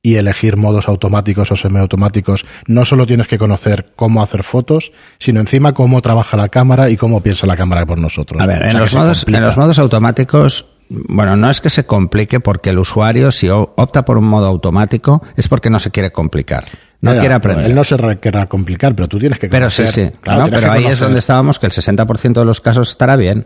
y 0.05 0.15
elegir 0.15 0.57
modos 0.57 0.89
automáticos 0.89 1.49
o 1.51 1.55
semiautomáticos, 1.55 2.45
no 2.67 2.83
solo 2.83 3.05
tienes 3.05 3.27
que 3.27 3.37
conocer 3.37 3.93
cómo 3.95 4.21
hacer 4.21 4.43
fotos, 4.43 4.91
sino 5.17 5.39
encima 5.39 5.73
cómo 5.73 6.01
trabaja 6.01 6.35
la 6.35 6.49
cámara 6.49 6.89
y 6.89 6.97
cómo 6.97 7.21
piensa 7.21 7.47
la 7.47 7.55
cámara 7.55 7.85
por 7.85 7.97
nosotros. 7.97 8.41
A 8.41 8.45
ver, 8.45 8.63
en, 8.63 8.77
los 8.77 8.93
modos, 8.93 9.25
en 9.27 9.41
los 9.41 9.55
modos 9.55 9.79
automáticos 9.79 10.67
bueno, 10.89 11.35
no 11.35 11.49
es 11.49 11.61
que 11.61 11.69
se 11.69 11.85
complique 11.85 12.39
porque 12.39 12.69
el 12.69 12.79
usuario, 12.79 13.31
si 13.31 13.49
opta 13.49 14.05
por 14.05 14.17
un 14.17 14.25
modo 14.25 14.47
automático, 14.47 15.23
es 15.35 15.47
porque 15.47 15.69
no 15.69 15.79
se 15.79 15.91
quiere 15.91 16.11
complicar. 16.11 16.65
No 17.03 17.19
quiere 17.19 17.33
aprender. 17.33 17.65
él 17.65 17.75
no 17.75 17.83
se 17.83 17.97
quiera 18.19 18.47
complicar, 18.47 18.95
pero 18.95 19.07
tú 19.07 19.19
tienes 19.19 19.37
que 19.37 19.49
conocer. 19.49 19.85
Pero 19.85 19.91
sí, 19.91 20.09
sí. 20.09 20.17
pero 20.23 20.71
ahí 20.71 20.85
es 20.85 20.99
donde 20.99 21.19
estábamos, 21.19 21.59
que 21.59 21.65
el 21.65 21.71
60% 21.71 22.33
de 22.33 22.45
los 22.45 22.61
casos 22.61 22.91
estará 22.91 23.15
bien. 23.15 23.45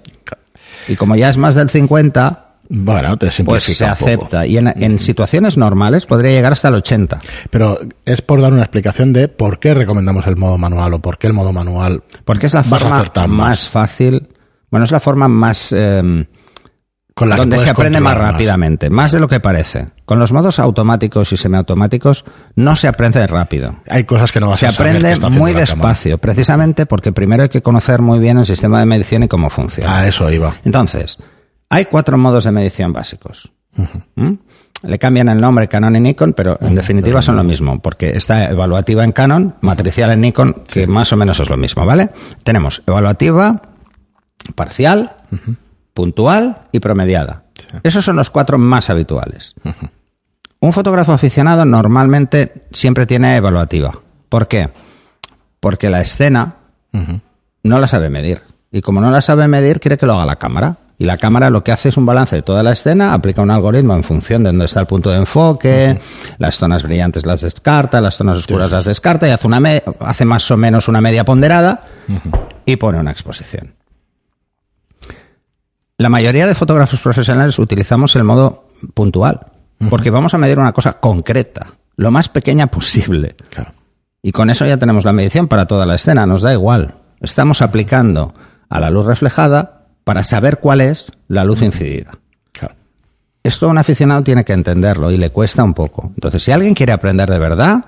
Y 0.88 0.96
como 0.96 1.15
ya 1.15 1.30
es 1.30 1.38
más 1.38 1.56
del 1.56 1.70
50%, 1.70 2.38
bueno, 2.70 3.17
te 3.17 3.30
pues 3.46 3.63
se 3.63 3.86
acepta. 3.86 4.46
Y 4.46 4.58
en, 4.58 4.65
mm. 4.76 5.00
situaciones 5.00 5.58
normales 5.58 6.06
podría 6.06 6.32
llegar 6.32 6.52
hasta 6.52 6.67
el 6.67 6.76
80. 6.76 7.20
Pero 7.50 7.80
es 8.06 8.22
por 8.22 8.41
dar 8.41 8.52
una 8.52 8.62
explicación 8.62 9.13
de 9.13 9.30
por 9.30 9.60
qué 9.60 9.74
recomendamos 9.74 10.28
el 10.28 10.36
modo 10.36 10.58
manual 10.58 10.93
o 10.96 11.00
por 11.00 11.17
qué 11.17 11.28
el 11.28 11.34
modo 11.34 11.54
manual. 11.54 12.04
Porque 12.26 12.48
es 12.48 12.54
la 12.54 12.63
forma 12.63 13.06
más, 13.28 13.70
fácil. 13.70 14.28
Bueno, 14.70 14.84
es 14.84 14.91
la 14.91 15.00
forma 15.00 15.30
más. 15.30 15.72
Em, 15.72 16.26
con 17.17 17.30
la 17.30 17.36
donde 17.36 17.58
se 17.58 17.71
aprende 17.71 17.99
más 17.99 18.15
rápidamente, 18.15 18.91
más. 18.91 19.12
de 19.12 19.19
lo 19.19 19.27
que 19.27 19.39
parece. 19.39 19.88
Con 20.06 20.19
los 20.19 20.32
modos 20.32 20.60
automáticos 20.60 21.34
y 21.34 21.38
semiautomáticos 21.38 22.23
no 22.56 22.75
se 22.75 22.88
aprende 22.88 23.25
rápido. 23.25 23.75
Hay 23.89 24.03
cosas 24.03 24.32
que 24.32 24.39
no 24.39 24.49
vas 24.49 24.60
se 24.60 24.67
a 24.67 24.71
saber 24.71 24.97
aprende 24.97 25.30
muy 25.32 25.53
despacio, 25.53 26.19
precisamente 26.19 26.86
porque 26.86 27.12
primero 27.12 27.41
hay 27.41 27.49
que 27.49 27.63
conocer 27.63 28.03
muy 28.03 28.19
bien 28.19 28.38
el 28.38 28.45
sistema 28.45 28.80
de 28.80 28.86
medición 28.86 29.23
y 29.23 29.27
cómo 29.27 29.49
funciona. 29.49 29.97
Ah, 29.97 30.08
eso 30.08 30.30
iba. 30.30 30.53
Entonces, 30.63 31.17
hay 31.71 31.86
cuatro 31.86 32.19
modos 32.19 32.43
de 32.43 32.51
medición 32.51 32.93
básicos. 32.93 33.51
¿Mm? 34.13 34.34
Le 34.84 34.99
cambian 34.99 35.27
el 35.30 35.41
nombre 35.41 35.67
Canon 35.67 35.95
y 35.95 35.99
Nikon, 35.99 36.34
pero 36.34 36.60
en 36.62 36.75
definitiva 36.75 37.23
son 37.23 37.36
lo 37.36 37.43
mismo, 37.43 37.82
porque 37.82 38.12
está 38.12 38.47
evaluativa 38.51 39.03
en 39.03 39.12
Canon, 39.12 39.56
matricial 39.62 40.12
en 40.12 40.21
Nikon, 40.21 40.62
que 40.71 40.86
más 40.86 41.12
o 41.13 41.17
menos 41.17 41.39
es 41.39 41.49
lo 41.49 41.58
mismo, 41.58 41.84
¿vale? 41.84 42.12
Tenemos 42.43 42.84
evaluativa, 42.86 43.63
parcial, 44.53 45.15
puntual 45.97 46.67
y 46.71 46.79
promediada. 46.79 47.45
Esos 47.81 48.05
son 48.05 48.17
los 48.17 48.29
cuatro 48.29 48.60
más 48.60 48.91
habituales. 48.91 49.55
Un 50.60 50.71
fotógrafo 50.71 51.12
aficionado 51.12 51.65
normalmente 51.65 52.67
siempre 52.71 53.07
tiene 53.07 53.36
evaluativa. 53.36 53.97
¿Por 54.29 54.47
qué? 54.47 54.69
Porque 55.60 55.89
la 55.89 55.99
escena 56.01 56.57
no 57.63 57.79
la 57.79 57.88
sabe 57.88 58.12
medir. 58.12 58.43
Y 58.71 58.81
como 58.81 59.01
no 59.01 59.10
la 59.10 59.23
sabe 59.23 59.47
medir, 59.47 59.79
quiere 59.79 59.97
que 59.97 60.05
lo 60.05 60.13
haga 60.13 60.27
la 60.27 60.36
cámara. 60.36 60.77
Y 60.99 61.05
la 61.05 61.17
cámara 61.17 61.49
lo 61.49 61.63
que 61.63 61.71
hace 61.71 61.89
es 61.89 61.97
un 61.97 62.05
balance 62.05 62.36
de 62.36 62.43
toda 62.43 62.62
la 62.62 62.73
escena, 62.73 63.15
aplica 63.15 63.41
un 63.41 63.49
algoritmo 63.49 63.95
en 63.95 64.03
función 64.03 64.43
de 64.43 64.49
dónde 64.49 64.65
está 64.65 64.81
el 64.81 64.86
punto 64.86 65.10
de 65.10 65.17
enfoque, 65.17 65.99
las 66.38 66.57
zonas 66.57 66.83
brillantes 66.83 67.25
las 67.25 67.41
descarta, 67.41 68.01
las 68.01 68.17
zonas 68.17 68.38
oscuras 68.38 68.69
las 68.69 68.86
descarta 68.86 69.27
y 69.27 69.31
hace, 69.31 69.47
una 69.47 69.62
hace 70.01 70.25
más 70.25 70.49
o 70.51 70.57
menos 70.57 70.88
una 70.88 71.01
media 71.01 71.25
ponderada 71.25 71.83
y 72.65 72.75
pone 72.75 72.99
una 72.99 73.10
exposición. 73.10 73.77
La 75.97 76.10
mayoría 76.10 76.45
de 76.45 76.53
fotógrafos 76.55 76.99
profesionales 76.99 77.57
utilizamos 77.57 78.15
el 78.15 78.23
modo 78.23 78.67
puntual, 78.93 79.47
porque 79.89 80.12
vamos 80.12 80.33
a 80.33 80.38
medir 80.38 80.60
una 80.60 80.71
cosa 80.71 80.93
concreta, 80.99 81.67
lo 81.95 82.12
más 82.12 82.29
pequeña 82.29 82.67
posible. 82.67 83.36
Y 84.21 84.31
con 84.31 84.49
eso 84.51 84.65
ya 84.65 84.77
tenemos 84.77 85.05
la 85.05 85.13
medición 85.13 85.47
para 85.47 85.65
toda 85.65 85.86
la 85.86 85.95
escena, 85.95 86.25
nos 86.27 86.41
da 86.43 86.53
igual. 86.53 86.93
Estamos 87.19 87.62
aplicando 87.63 88.33
a 88.69 88.79
la 88.79 88.91
luz 88.91 89.05
reflejada 89.07 89.88
para 90.03 90.23
saber 90.23 90.60
cuál 90.60 90.81
es 90.81 91.12
la 91.27 91.43
luz 91.43 91.62
incidida. 91.63 92.12
Esto 93.43 93.67
un 93.67 93.77
aficionado 93.79 94.21
tiene 94.23 94.45
que 94.45 94.53
entenderlo 94.53 95.10
y 95.12 95.17
le 95.17 95.31
cuesta 95.31 95.63
un 95.63 95.73
poco. 95.73 96.12
Entonces, 96.15 96.43
si 96.43 96.51
alguien 96.51 96.75
quiere 96.75 96.91
aprender 96.91 97.29
de 97.29 97.39
verdad, 97.39 97.86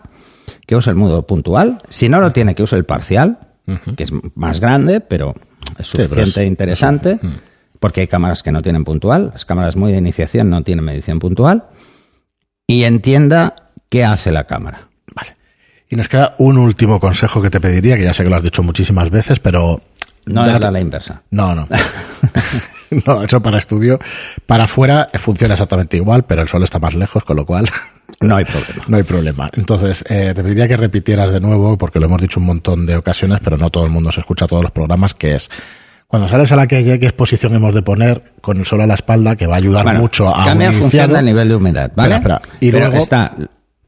que 0.65 0.75
use 0.75 0.89
el 0.89 0.95
modo 0.95 1.27
puntual. 1.27 1.79
Si 1.89 2.09
no 2.09 2.21
lo 2.21 2.31
tiene, 2.31 2.55
que 2.55 2.63
use 2.63 2.75
el 2.75 2.85
parcial, 2.85 3.37
que 3.95 4.03
es 4.03 4.11
más 4.35 4.59
grande, 4.59 4.99
pero 4.99 5.35
es 5.77 5.85
suficiente 6.07 6.29
es- 6.29 6.37
e 6.37 6.45
interesante, 6.45 7.19
porque 7.79 8.01
hay 8.01 8.07
cámaras 8.07 8.43
que 8.43 8.51
no 8.51 8.61
tienen 8.61 8.83
puntual. 8.83 9.29
Las 9.33 9.45
cámaras 9.45 9.75
muy 9.75 9.91
de 9.91 9.97
iniciación 9.97 10.49
no 10.49 10.63
tienen 10.63 10.85
medición 10.85 11.19
puntual. 11.19 11.65
Y 12.67 12.83
entienda 12.83 13.55
qué 13.89 14.05
hace 14.05 14.31
la 14.31 14.43
cámara. 14.45 14.89
Vale. 15.15 15.35
Y 15.89 15.95
nos 15.95 16.07
queda 16.07 16.35
un 16.37 16.57
último 16.57 16.99
consejo 16.99 17.41
que 17.41 17.49
te 17.49 17.59
pediría, 17.59 17.97
que 17.97 18.03
ya 18.03 18.13
sé 18.13 18.23
que 18.23 18.29
lo 18.29 18.35
has 18.35 18.43
dicho 18.43 18.61
muchísimas 18.63 19.09
veces, 19.09 19.39
pero... 19.39 19.81
No 20.25 20.45
dar- 20.45 20.61
la, 20.61 20.69
la 20.71 20.79
inversa. 20.79 21.23
No, 21.31 21.55
no. 21.55 21.67
no, 23.05 23.23
eso 23.23 23.41
para 23.41 23.57
estudio. 23.57 23.97
Para 24.45 24.65
afuera 24.65 25.09
eh, 25.11 25.17
funciona 25.17 25.55
exactamente 25.55 25.97
igual, 25.97 26.23
pero 26.25 26.41
el 26.43 26.47
sol 26.47 26.63
está 26.63 26.77
más 26.79 26.93
lejos, 26.93 27.23
con 27.23 27.37
lo 27.37 27.45
cual 27.45 27.67
No 28.21 28.35
hay 28.35 28.45
problema. 28.45 28.83
no 28.87 28.97
hay 28.97 29.03
problema. 29.03 29.49
Entonces, 29.53 30.03
eh, 30.09 30.33
te 30.35 30.43
pediría 30.43 30.67
que 30.67 30.75
repitieras 30.77 31.31
de 31.31 31.39
nuevo, 31.39 31.77
porque 31.77 31.99
lo 31.99 32.05
hemos 32.07 32.21
dicho 32.21 32.39
un 32.39 32.45
montón 32.47 32.85
de 32.85 32.97
ocasiones, 32.97 33.39
pero 33.43 33.57
no 33.57 33.69
todo 33.69 33.85
el 33.85 33.91
mundo 33.91 34.11
se 34.11 34.19
escucha 34.19 34.45
todos 34.45 34.61
los 34.61 34.71
programas, 34.71 35.13
que 35.13 35.35
es... 35.35 35.49
Cuando 36.09 36.27
sales 36.27 36.51
a 36.51 36.55
la 36.55 36.65
calle, 36.65 36.99
¿qué 36.99 37.05
exposición 37.05 37.53
hemos 37.53 37.73
de 37.75 37.83
poner 37.83 38.33
con 38.41 38.57
el 38.57 38.65
sol 38.65 38.81
a 38.81 38.87
la 38.87 38.95
espalda? 38.95 39.35
Que 39.35 39.45
va 39.45 39.53
a 39.53 39.57
ayudar 39.57 39.83
Bueno, 39.83 39.99
mucho 39.99 40.27
a 40.35 40.43
cambia 40.43 40.69
un 40.69 40.73
función 40.75 41.13
del 41.13 41.23
nivel 41.25 41.47
de 41.49 41.55
humedad, 41.55 41.91
¿vale? 41.95 42.15
Espera, 42.15 42.37
espera. 42.43 42.57
Y 42.59 42.71
Pero 42.71 42.85
luego- 42.87 42.97
está 42.97 43.35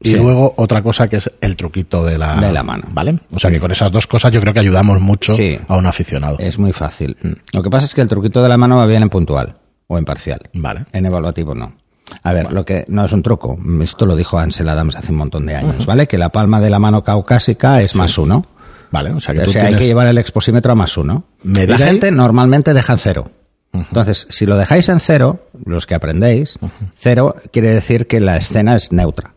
Y 0.04 0.10
sí. 0.10 0.16
luego 0.16 0.54
otra 0.56 0.82
cosa 0.82 1.08
que 1.08 1.16
es 1.16 1.28
el 1.40 1.56
truquito 1.56 2.04
de 2.04 2.18
la, 2.18 2.36
De 2.36 2.52
la 2.52 2.62
mano. 2.62 2.84
¿Vale? 2.92 3.18
O 3.32 3.40
sea 3.40 3.50
que 3.50 3.58
con 3.58 3.72
esas 3.72 3.90
dos 3.90 4.06
cosas 4.06 4.30
yo 4.30 4.40
creo 4.40 4.54
que 4.54 4.60
ayudamos 4.60 5.00
mucho 5.00 5.34
Sí. 5.34 5.58
a 5.66 5.76
un 5.76 5.84
aficionado. 5.86 6.36
es 6.38 6.60
muy 6.60 6.72
fácil. 6.72 7.16
Lo 7.52 7.60
que 7.60 7.70
pasa 7.70 7.86
es 7.86 7.94
que 7.94 8.00
el 8.02 8.08
truquito 8.08 8.40
de 8.40 8.48
la 8.48 8.56
mano 8.56 8.76
va 8.76 8.86
bien 8.86 9.02
en 9.02 9.08
puntual 9.10 9.56
o 9.88 9.98
en 9.98 10.04
parcial. 10.04 10.42
Vale. 10.54 10.86
En 10.92 11.06
evaluativo 11.06 11.56
no. 11.56 11.74
A 12.22 12.32
ver, 12.32 12.52
lo 12.52 12.64
que 12.64 12.84
no 12.88 13.04
es 13.04 13.12
un 13.12 13.22
truco. 13.22 13.58
Esto 13.82 14.06
lo 14.06 14.14
dijo 14.14 14.38
Ansel 14.38 14.68
Adams 14.68 14.94
hace 14.96 15.10
un 15.12 15.18
montón 15.18 15.46
de 15.46 15.56
años, 15.56 15.86
¿vale? 15.86 16.06
Que 16.06 16.18
la 16.18 16.28
palma 16.28 16.60
de 16.60 16.68
la 16.70 16.78
mano 16.78 17.02
caucásica 17.02 17.80
es 17.80 17.94
más 17.96 18.18
uno. 18.18 18.46
Vale, 18.92 19.10
o 19.10 19.20
sea 19.20 19.34
que 19.34 19.40
O 19.40 19.44
tú 19.44 19.52
sea, 19.52 19.62
hay 19.62 19.66
tienes... 19.68 19.80
que 19.80 19.86
llevar 19.88 20.06
el 20.06 20.18
exposímetro 20.18 20.70
a 20.72 20.74
más 20.74 20.96
uno. 20.96 21.24
La 21.42 21.60
ahí. 21.62 21.78
gente 21.78 22.10
normalmente 22.12 22.74
deja 22.74 22.92
en 22.92 22.98
cero. 22.98 23.30
Entonces, 23.72 24.26
si 24.28 24.44
lo 24.44 24.58
dejáis 24.58 24.88
en 24.90 25.00
cero, 25.00 25.48
los 25.64 25.86
que 25.86 25.94
aprendéis, 25.94 26.58
cero 26.94 27.34
quiere 27.52 27.72
decir 27.72 28.06
que 28.06 28.20
la 28.20 28.36
escena 28.36 28.76
es 28.76 28.92
neutra. 28.92 29.34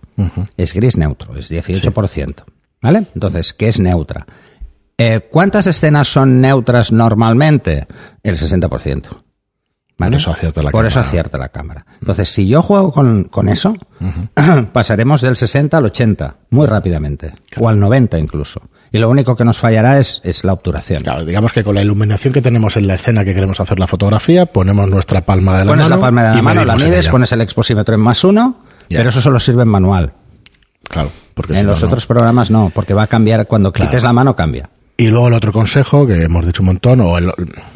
Es 0.57 0.73
gris 0.73 0.97
neutro, 0.97 1.35
es 1.37 1.49
18%. 1.49 2.43
¿Vale? 2.81 3.07
Entonces, 3.15 3.53
¿qué 3.53 3.69
es 3.69 3.79
neutra? 3.79 4.27
Eh, 4.97 5.21
¿Cuántas 5.31 5.67
escenas 5.67 6.07
son 6.09 6.41
neutras 6.41 6.91
normalmente? 6.91 7.87
El 8.23 8.37
60%. 8.37 9.03
¿Vale? 9.97 10.11
Por 10.11 10.19
eso 10.19 10.31
acierta 10.31 10.61
la 10.63 10.71
Por 10.71 10.85
eso 10.85 10.99
acierta 10.99 11.37
la 11.37 11.49
cámara. 11.49 11.85
Entonces, 12.01 12.27
si 12.29 12.47
yo 12.47 12.61
juego 12.61 12.91
con, 12.91 13.23
con 13.25 13.47
eso, 13.47 13.75
pasaremos 14.73 15.21
del 15.21 15.37
60 15.37 15.77
al 15.77 15.85
80 15.85 16.35
muy 16.49 16.65
rápidamente, 16.67 17.31
o 17.57 17.69
al 17.69 17.79
90 17.79 18.19
incluso. 18.19 18.61
Y 18.95 18.99
lo 18.99 19.09
único 19.09 19.35
que 19.35 19.43
nos 19.43 19.57
fallará 19.59 19.99
es, 19.99 20.21
es 20.23 20.43
la 20.45 20.53
obturación. 20.53 21.03
Claro, 21.03 21.25
digamos 21.25 21.51
que 21.51 21.63
con 21.65 21.75
la 21.75 21.81
iluminación 21.81 22.31
que 22.33 22.41
tenemos 22.41 22.77
en 22.77 22.87
la 22.87 22.93
escena 22.93 23.25
que 23.25 23.33
queremos 23.33 23.59
hacer 23.59 23.77
la 23.77 23.87
fotografía, 23.87 24.45
ponemos 24.45 24.89
nuestra 24.89 25.21
palma 25.21 25.57
de 25.59 25.65
la 25.65 25.71
Pones 25.71 25.85
mano 25.89 25.95
la 25.97 26.01
palma 26.01 26.23
de 26.23 26.29
la 26.33 26.37
y 26.37 26.41
mano, 26.41 26.63
la 26.65 26.75
mides, 26.77 27.09
pones 27.09 27.31
el 27.33 27.41
exposímetro 27.41 27.93
en 27.95 28.01
más 28.01 28.23
uno, 28.23 28.63
pero 28.87 29.09
eso 29.09 29.19
solo 29.21 29.39
sirve 29.39 29.63
en 29.63 29.67
manual. 29.67 30.13
Claro, 30.87 31.11
porque 31.33 31.53
en 31.53 31.59
si 31.59 31.65
los 31.65 31.81
no. 31.81 31.87
otros 31.87 32.05
programas 32.05 32.49
no, 32.51 32.71
porque 32.73 32.93
va 32.93 33.03
a 33.03 33.07
cambiar, 33.07 33.47
cuando 33.47 33.73
Claro. 33.73 33.91
quites 33.91 34.03
la 34.03 34.13
mano 34.13 34.33
cambia. 34.35 34.69
Y 34.97 35.09
luego 35.09 35.27
el 35.27 35.33
otro 35.33 35.51
consejo 35.51 36.07
que 36.07 36.23
hemos 36.23 36.45
dicho 36.45 36.61
un 36.61 36.67
montón, 36.67 37.01
o 37.01 37.17
el, 37.17 37.29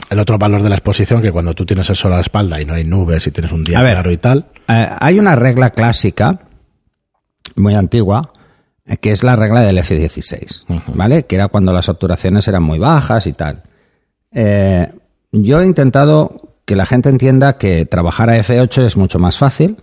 el 0.09 0.19
otro 0.19 0.37
valor 0.37 0.63
de 0.63 0.69
la 0.69 0.75
exposición, 0.75 1.21
que 1.21 1.33
cuando 1.33 1.53
tú 1.53 1.65
tienes 1.65 1.89
el 1.89 1.97
sol 1.97 2.13
a 2.13 2.15
la 2.15 2.21
espalda 2.21 2.61
y 2.61 2.65
no 2.65 2.75
hay 2.75 2.85
nubes 2.85 3.27
y 3.27 3.31
tienes 3.31 3.51
un 3.51 3.65
día 3.65 3.79
A 3.79 3.83
ver. 3.83 3.95
claro 3.95 4.11
y 4.13 4.17
tal, 4.17 4.45
Eh, 4.69 4.89
hay 5.01 5.19
una 5.19 5.35
regla 5.35 5.71
clásica, 5.71 6.39
muy 7.57 7.73
antigua, 7.75 8.31
que 8.97 9.11
es 9.11 9.23
la 9.23 9.35
regla 9.35 9.61
del 9.61 9.77
F16, 9.77 10.65
¿vale? 10.95 11.25
Que 11.25 11.35
era 11.35 11.47
cuando 11.47 11.73
las 11.73 11.89
obturaciones 11.89 12.47
eran 12.47 12.63
muy 12.63 12.79
bajas 12.79 13.27
y 13.27 13.33
tal. 13.33 13.63
Eh, 14.31 14.91
yo 15.31 15.61
he 15.61 15.65
intentado 15.65 16.55
que 16.65 16.75
la 16.75 16.85
gente 16.85 17.09
entienda 17.09 17.57
que 17.57 17.85
trabajar 17.85 18.29
a 18.29 18.37
F8 18.37 18.85
es 18.85 18.97
mucho 18.97 19.19
más 19.19 19.37
fácil, 19.37 19.77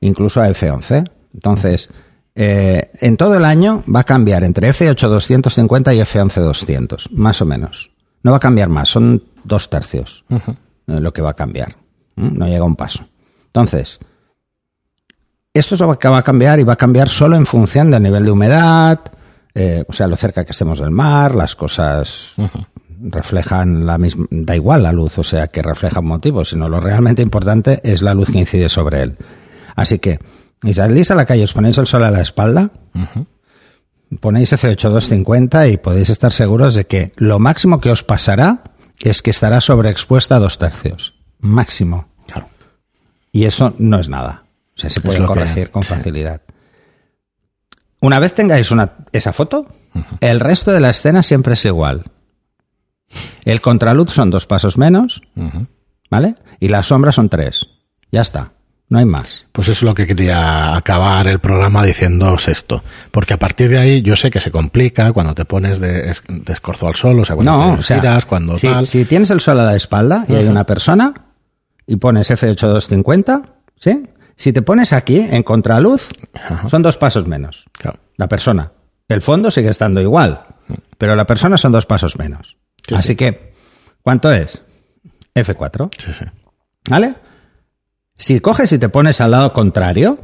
incluso 0.00 0.40
a 0.40 0.48
F11. 0.48 1.10
Entonces, 1.34 1.90
eh, 2.34 2.90
en 3.00 3.16
todo 3.16 3.36
el 3.36 3.44
año 3.44 3.84
va 3.92 4.00
a 4.00 4.04
cambiar 4.04 4.44
entre 4.44 4.70
F8 4.70 5.08
250 5.08 5.94
y 5.94 5.98
F11 6.00 6.40
200, 6.40 7.12
más 7.12 7.40
o 7.42 7.46
menos. 7.46 7.90
No 8.22 8.32
va 8.32 8.38
a 8.38 8.40
cambiar 8.40 8.68
más, 8.68 8.88
son 8.88 9.24
dos 9.44 9.70
tercios 9.70 10.24
eh, 10.30 10.40
lo 10.86 11.12
que 11.12 11.22
va 11.22 11.30
a 11.30 11.34
cambiar. 11.34 11.76
No 12.16 12.46
llega 12.46 12.60
a 12.60 12.64
un 12.64 12.76
paso. 12.76 13.06
Entonces, 13.46 13.98
esto 15.52 15.74
es 15.74 15.80
lo 15.80 15.98
que 15.98 16.08
va 16.08 16.18
a 16.18 16.22
cambiar 16.22 16.60
y 16.60 16.64
va 16.64 16.74
a 16.74 16.76
cambiar 16.76 17.08
solo 17.08 17.36
en 17.36 17.46
función 17.46 17.90
del 17.90 18.02
nivel 18.02 18.24
de 18.24 18.30
humedad, 18.30 19.00
eh, 19.54 19.84
o 19.88 19.92
sea, 19.92 20.06
lo 20.06 20.16
cerca 20.16 20.44
que 20.44 20.52
estemos 20.52 20.78
del 20.78 20.90
mar, 20.90 21.34
las 21.34 21.56
cosas 21.56 22.34
reflejan 23.02 23.86
la 23.86 23.98
misma, 23.98 24.26
da 24.30 24.54
igual 24.54 24.82
la 24.82 24.92
luz, 24.92 25.18
o 25.18 25.24
sea, 25.24 25.48
que 25.48 25.62
refleja 25.62 26.00
un 26.00 26.06
motivo, 26.06 26.44
sino 26.44 26.68
lo 26.68 26.80
realmente 26.80 27.22
importante 27.22 27.80
es 27.82 28.02
la 28.02 28.14
luz 28.14 28.30
que 28.30 28.38
incide 28.38 28.68
sobre 28.68 29.02
él. 29.02 29.16
Así 29.74 29.98
que, 29.98 30.20
y 30.62 30.74
salís 30.74 31.10
a 31.10 31.14
la 31.14 31.26
calle, 31.26 31.44
os 31.44 31.52
ponéis 31.52 31.78
el 31.78 31.86
sol 31.86 32.04
a 32.04 32.10
la 32.10 32.20
espalda, 32.20 32.70
ponéis 34.20 34.52
F8250 34.52 35.72
y 35.72 35.76
podéis 35.78 36.10
estar 36.10 36.32
seguros 36.32 36.74
de 36.74 36.86
que 36.86 37.12
lo 37.16 37.38
máximo 37.38 37.80
que 37.80 37.90
os 37.90 38.04
pasará 38.04 38.62
es 39.00 39.22
que 39.22 39.30
estará 39.30 39.60
sobreexpuesta 39.60 40.36
a 40.36 40.40
dos 40.40 40.58
tercios. 40.58 41.14
Máximo. 41.40 42.06
claro. 42.26 42.48
Y 43.32 43.44
eso 43.44 43.74
no 43.78 43.98
es 43.98 44.08
nada. 44.08 44.44
O 44.80 44.88
sea, 44.88 44.90
se 44.90 45.00
puede 45.00 45.18
que- 45.20 45.26
corregir 45.26 45.70
con 45.70 45.82
sí. 45.82 45.88
facilidad. 45.90 46.40
Una 48.00 48.18
vez 48.18 48.32
tengáis 48.32 48.70
una, 48.70 48.92
esa 49.12 49.32
foto, 49.34 49.66
el 50.20 50.40
resto 50.40 50.72
de 50.72 50.80
la 50.80 50.88
escena 50.90 51.22
siempre 51.22 51.52
es 51.52 51.64
igual. 51.66 52.04
El 53.44 53.60
contraluz 53.60 54.12
son 54.12 54.30
dos 54.30 54.46
pasos 54.46 54.78
menos. 54.78 55.20
¿vale? 56.10 56.36
Y 56.60 56.68
la 56.68 56.82
sombra 56.82 57.12
son 57.12 57.28
tres. 57.28 57.66
Ya 58.10 58.22
está. 58.22 58.52
No 58.88 58.98
hay 58.98 59.04
más. 59.04 59.44
Pues 59.52 59.68
eso 59.68 59.72
es 59.72 59.82
lo 59.82 59.94
que 59.94 60.06
quería 60.06 60.74
acabar 60.74 61.28
el 61.28 61.38
programa 61.40 61.84
diciéndoos 61.84 62.48
esto. 62.48 62.82
Porque 63.10 63.34
a 63.34 63.38
partir 63.38 63.68
de 63.68 63.78
ahí 63.78 64.02
yo 64.02 64.16
sé 64.16 64.30
que 64.30 64.40
se 64.40 64.50
complica 64.50 65.12
cuando 65.12 65.34
te 65.34 65.44
pones 65.44 65.78
de, 65.78 66.16
de 66.28 66.52
escorzo 66.52 66.88
al 66.88 66.96
sol, 66.96 67.20
o 67.20 67.24
sea, 67.24 67.36
cuando 67.36 67.56
no, 67.56 67.74
te 67.74 67.80
o 67.80 67.82
sea, 67.82 67.98
giras, 68.00 68.24
cuando 68.24 68.56
si, 68.56 68.66
tal. 68.66 68.86
si 68.86 69.04
tienes 69.04 69.30
el 69.30 69.40
sol 69.40 69.60
a 69.60 69.64
la 69.64 69.76
espalda 69.76 70.24
y 70.26 70.34
hay 70.34 70.46
una 70.46 70.64
persona 70.64 71.12
y 71.86 71.96
pones 71.96 72.30
F8250, 72.30 73.42
¿sí? 73.76 74.02
Si 74.40 74.54
te 74.54 74.62
pones 74.62 74.94
aquí 74.94 75.18
en 75.18 75.42
contraluz, 75.42 76.08
son 76.70 76.80
dos 76.80 76.96
pasos 76.96 77.26
menos. 77.26 77.66
Claro. 77.72 78.00
La 78.16 78.26
persona. 78.26 78.72
El 79.06 79.20
fondo 79.20 79.50
sigue 79.50 79.68
estando 79.68 80.00
igual, 80.00 80.46
pero 80.96 81.14
la 81.14 81.26
persona 81.26 81.58
son 81.58 81.72
dos 81.72 81.84
pasos 81.84 82.18
menos. 82.18 82.56
Sí, 82.88 82.94
Así 82.94 83.08
sí. 83.08 83.16
que, 83.16 83.52
¿cuánto 84.00 84.32
es? 84.32 84.62
F4. 85.34 85.90
Sí, 85.98 86.12
sí. 86.18 86.24
¿Vale? 86.88 87.16
Si 88.16 88.40
coges 88.40 88.72
y 88.72 88.78
te 88.78 88.88
pones 88.88 89.20
al 89.20 89.32
lado 89.32 89.52
contrario, 89.52 90.18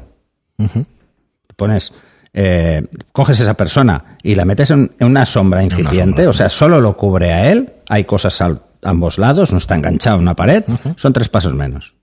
pones, 1.56 1.92
eh, 2.32 2.86
coges 3.12 3.38
esa 3.40 3.52
persona 3.52 4.16
y 4.22 4.34
la 4.34 4.46
metes 4.46 4.70
en, 4.70 4.92
en 4.98 5.08
una 5.08 5.26
sombra 5.26 5.62
incipiente, 5.62 6.22
sombra. 6.22 6.30
o 6.30 6.32
sea, 6.32 6.48
solo 6.48 6.80
lo 6.80 6.96
cubre 6.96 7.34
a 7.34 7.52
él, 7.52 7.74
hay 7.86 8.04
cosas 8.04 8.40
a 8.40 8.62
ambos 8.82 9.18
lados, 9.18 9.52
no 9.52 9.58
está 9.58 9.74
enganchado 9.74 10.16
en 10.16 10.22
una 10.22 10.34
pared, 10.36 10.64
son 10.96 11.12
tres 11.12 11.28
pasos 11.28 11.52
menos. 11.52 11.95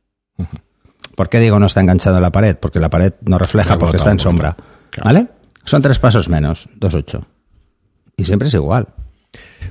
¿Por 1.16 1.30
qué 1.30 1.40
digo 1.40 1.60
no 1.60 1.66
está 1.68 1.82
enganchado 1.82 2.18
en 2.18 2.24
la 2.24 2.32
pared? 2.32 2.56
Porque 2.60 2.80
la 2.80 2.90
pared 2.90 3.14
no 3.26 3.38
refleja 3.38 3.78
porque 3.78 3.98
está 3.98 4.12
en 4.12 4.20
sombra. 4.20 4.56
¿Vale? 5.04 5.28
Son 5.66 5.82
tres 5.82 6.00
pasos 6.00 6.28
menos, 6.30 6.68
dos 6.76 6.94
ocho. 6.96 7.26
Y 8.18 8.26
siempre 8.26 8.48
es 8.48 8.54
igual. 8.54 8.88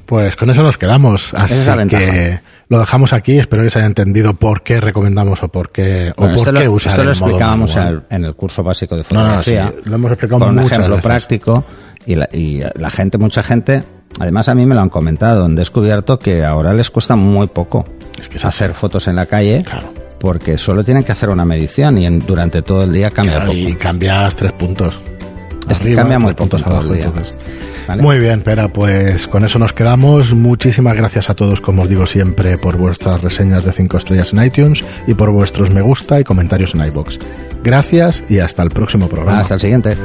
Pues 0.07 0.35
con 0.37 0.51
eso 0.51 0.63
nos 0.63 0.79
quedamos. 0.79 1.33
Así 1.35 1.55
es 1.55 1.87
que 1.89 2.41
lo 2.69 2.79
dejamos 2.79 3.13
aquí. 3.13 3.39
Espero 3.39 3.63
que 3.63 3.71
se 3.71 3.79
haya 3.79 3.87
entendido 3.87 4.35
por 4.35 4.63
qué 4.63 4.81
recomendamos 4.81 5.43
o 5.43 5.49
por 5.49 5.71
qué, 5.71 6.13
o 6.17 6.23
Bueno, 6.23 6.35
por 6.35 6.49
esto 6.49 6.59
qué 6.61 6.65
lo, 6.67 6.73
usar 6.73 6.91
esto 6.93 7.05
lo 7.05 7.11
el 7.13 7.19
modo 7.21 7.27
explicábamos 7.31 7.77
al- 7.77 8.07
en 8.11 8.25
el 8.25 8.35
curso 8.35 8.63
básico 8.63 8.97
de 8.97 9.03
No, 9.11 9.21
no, 9.21 9.21
fotografía. 9.43 9.69
sí, 9.69 9.89
lo 9.91 9.95
hemos 9.97 10.11
explicado 10.13 10.39
con 10.41 10.59
un 10.59 10.65
ejemplo 10.65 10.89
veces. 10.97 11.05
práctico 11.05 11.65
y 12.07 12.15
la, 12.17 12.29
y 12.33 12.63
la 12.75 12.91
gente, 12.91 13.19
mucha 13.19 13.43
gente, 13.43 13.85
además 14.19 14.49
a 14.49 14.55
mí 14.55 14.65
me 14.67 14.75
lo 14.75 14.81
han 14.81 14.89
comentado, 14.91 15.45
han 15.45 15.55
descubierto 15.55 16.19
que 16.19 16.45
ahora 16.45 16.73
les 16.73 16.91
cuesta 16.91 17.15
muy 17.15 17.47
poco 17.47 17.87
Es 18.19 18.29
que 18.29 18.39
es 18.39 18.45
hacer 18.45 18.73
fotos 18.75 19.07
en 19.09 19.17
la 19.17 19.27
calle 19.27 19.63
Claro. 19.65 19.93
Porque 20.23 20.57
solo 20.57 20.85
tienen 20.85 21.03
que 21.03 21.11
hacer 21.11 21.29
una 21.31 21.45
medición 21.45 21.99
y 21.99 22.07
en- 22.07 22.21
durante 22.21 22.63
todo 22.63 22.85
el 22.85 22.93
día 22.93 23.11
cambia 23.11 23.35
Claro, 23.39 23.47
poco. 23.53 23.59
y 23.59 23.75
cambias 23.75 24.37
tres 24.37 24.53
puntos. 24.53 24.99
Es 25.69 25.81
que 25.81 25.95
cambia 25.95 26.19
muy 26.21 26.33
puntos 26.35 26.63
abajo. 26.65 26.95
entonces. 26.95 27.37
¿Vale? 27.89 28.01
Muy 28.03 28.19
bien, 28.21 28.43
Pera, 28.43 28.69
pues 28.69 29.27
con 29.27 29.45
eso 29.45 29.59
nos 29.59 29.73
quedamos. 29.73 30.33
Muchísimas 30.35 30.97
gracias 30.97 31.29
a 31.29 31.35
todos, 31.35 31.61
como 31.61 31.83
os 31.83 31.89
digo 31.89 32.07
siempre, 32.07 32.57
por 32.57 32.77
vuestras 32.79 33.21
reseñas 33.21 33.65
de 33.65 33.73
5 33.73 33.97
estrellas 33.97 34.33
en 34.33 34.45
iTunes 34.45 34.85
y 35.09 35.15
por 35.15 35.31
vuestros 35.33 35.71
me 35.71 35.81
gusta 35.83 36.21
y 36.21 36.25
comentarios 36.25 36.75
en 36.75 36.85
iBox. 36.87 37.19
Gracias 37.65 38.23
y 38.29 38.39
hasta 38.39 38.63
el 38.63 38.71
próximo 38.71 39.09
programa. 39.09 39.41
Hasta 39.41 39.55
el 39.55 39.61
siguiente. 39.61 39.97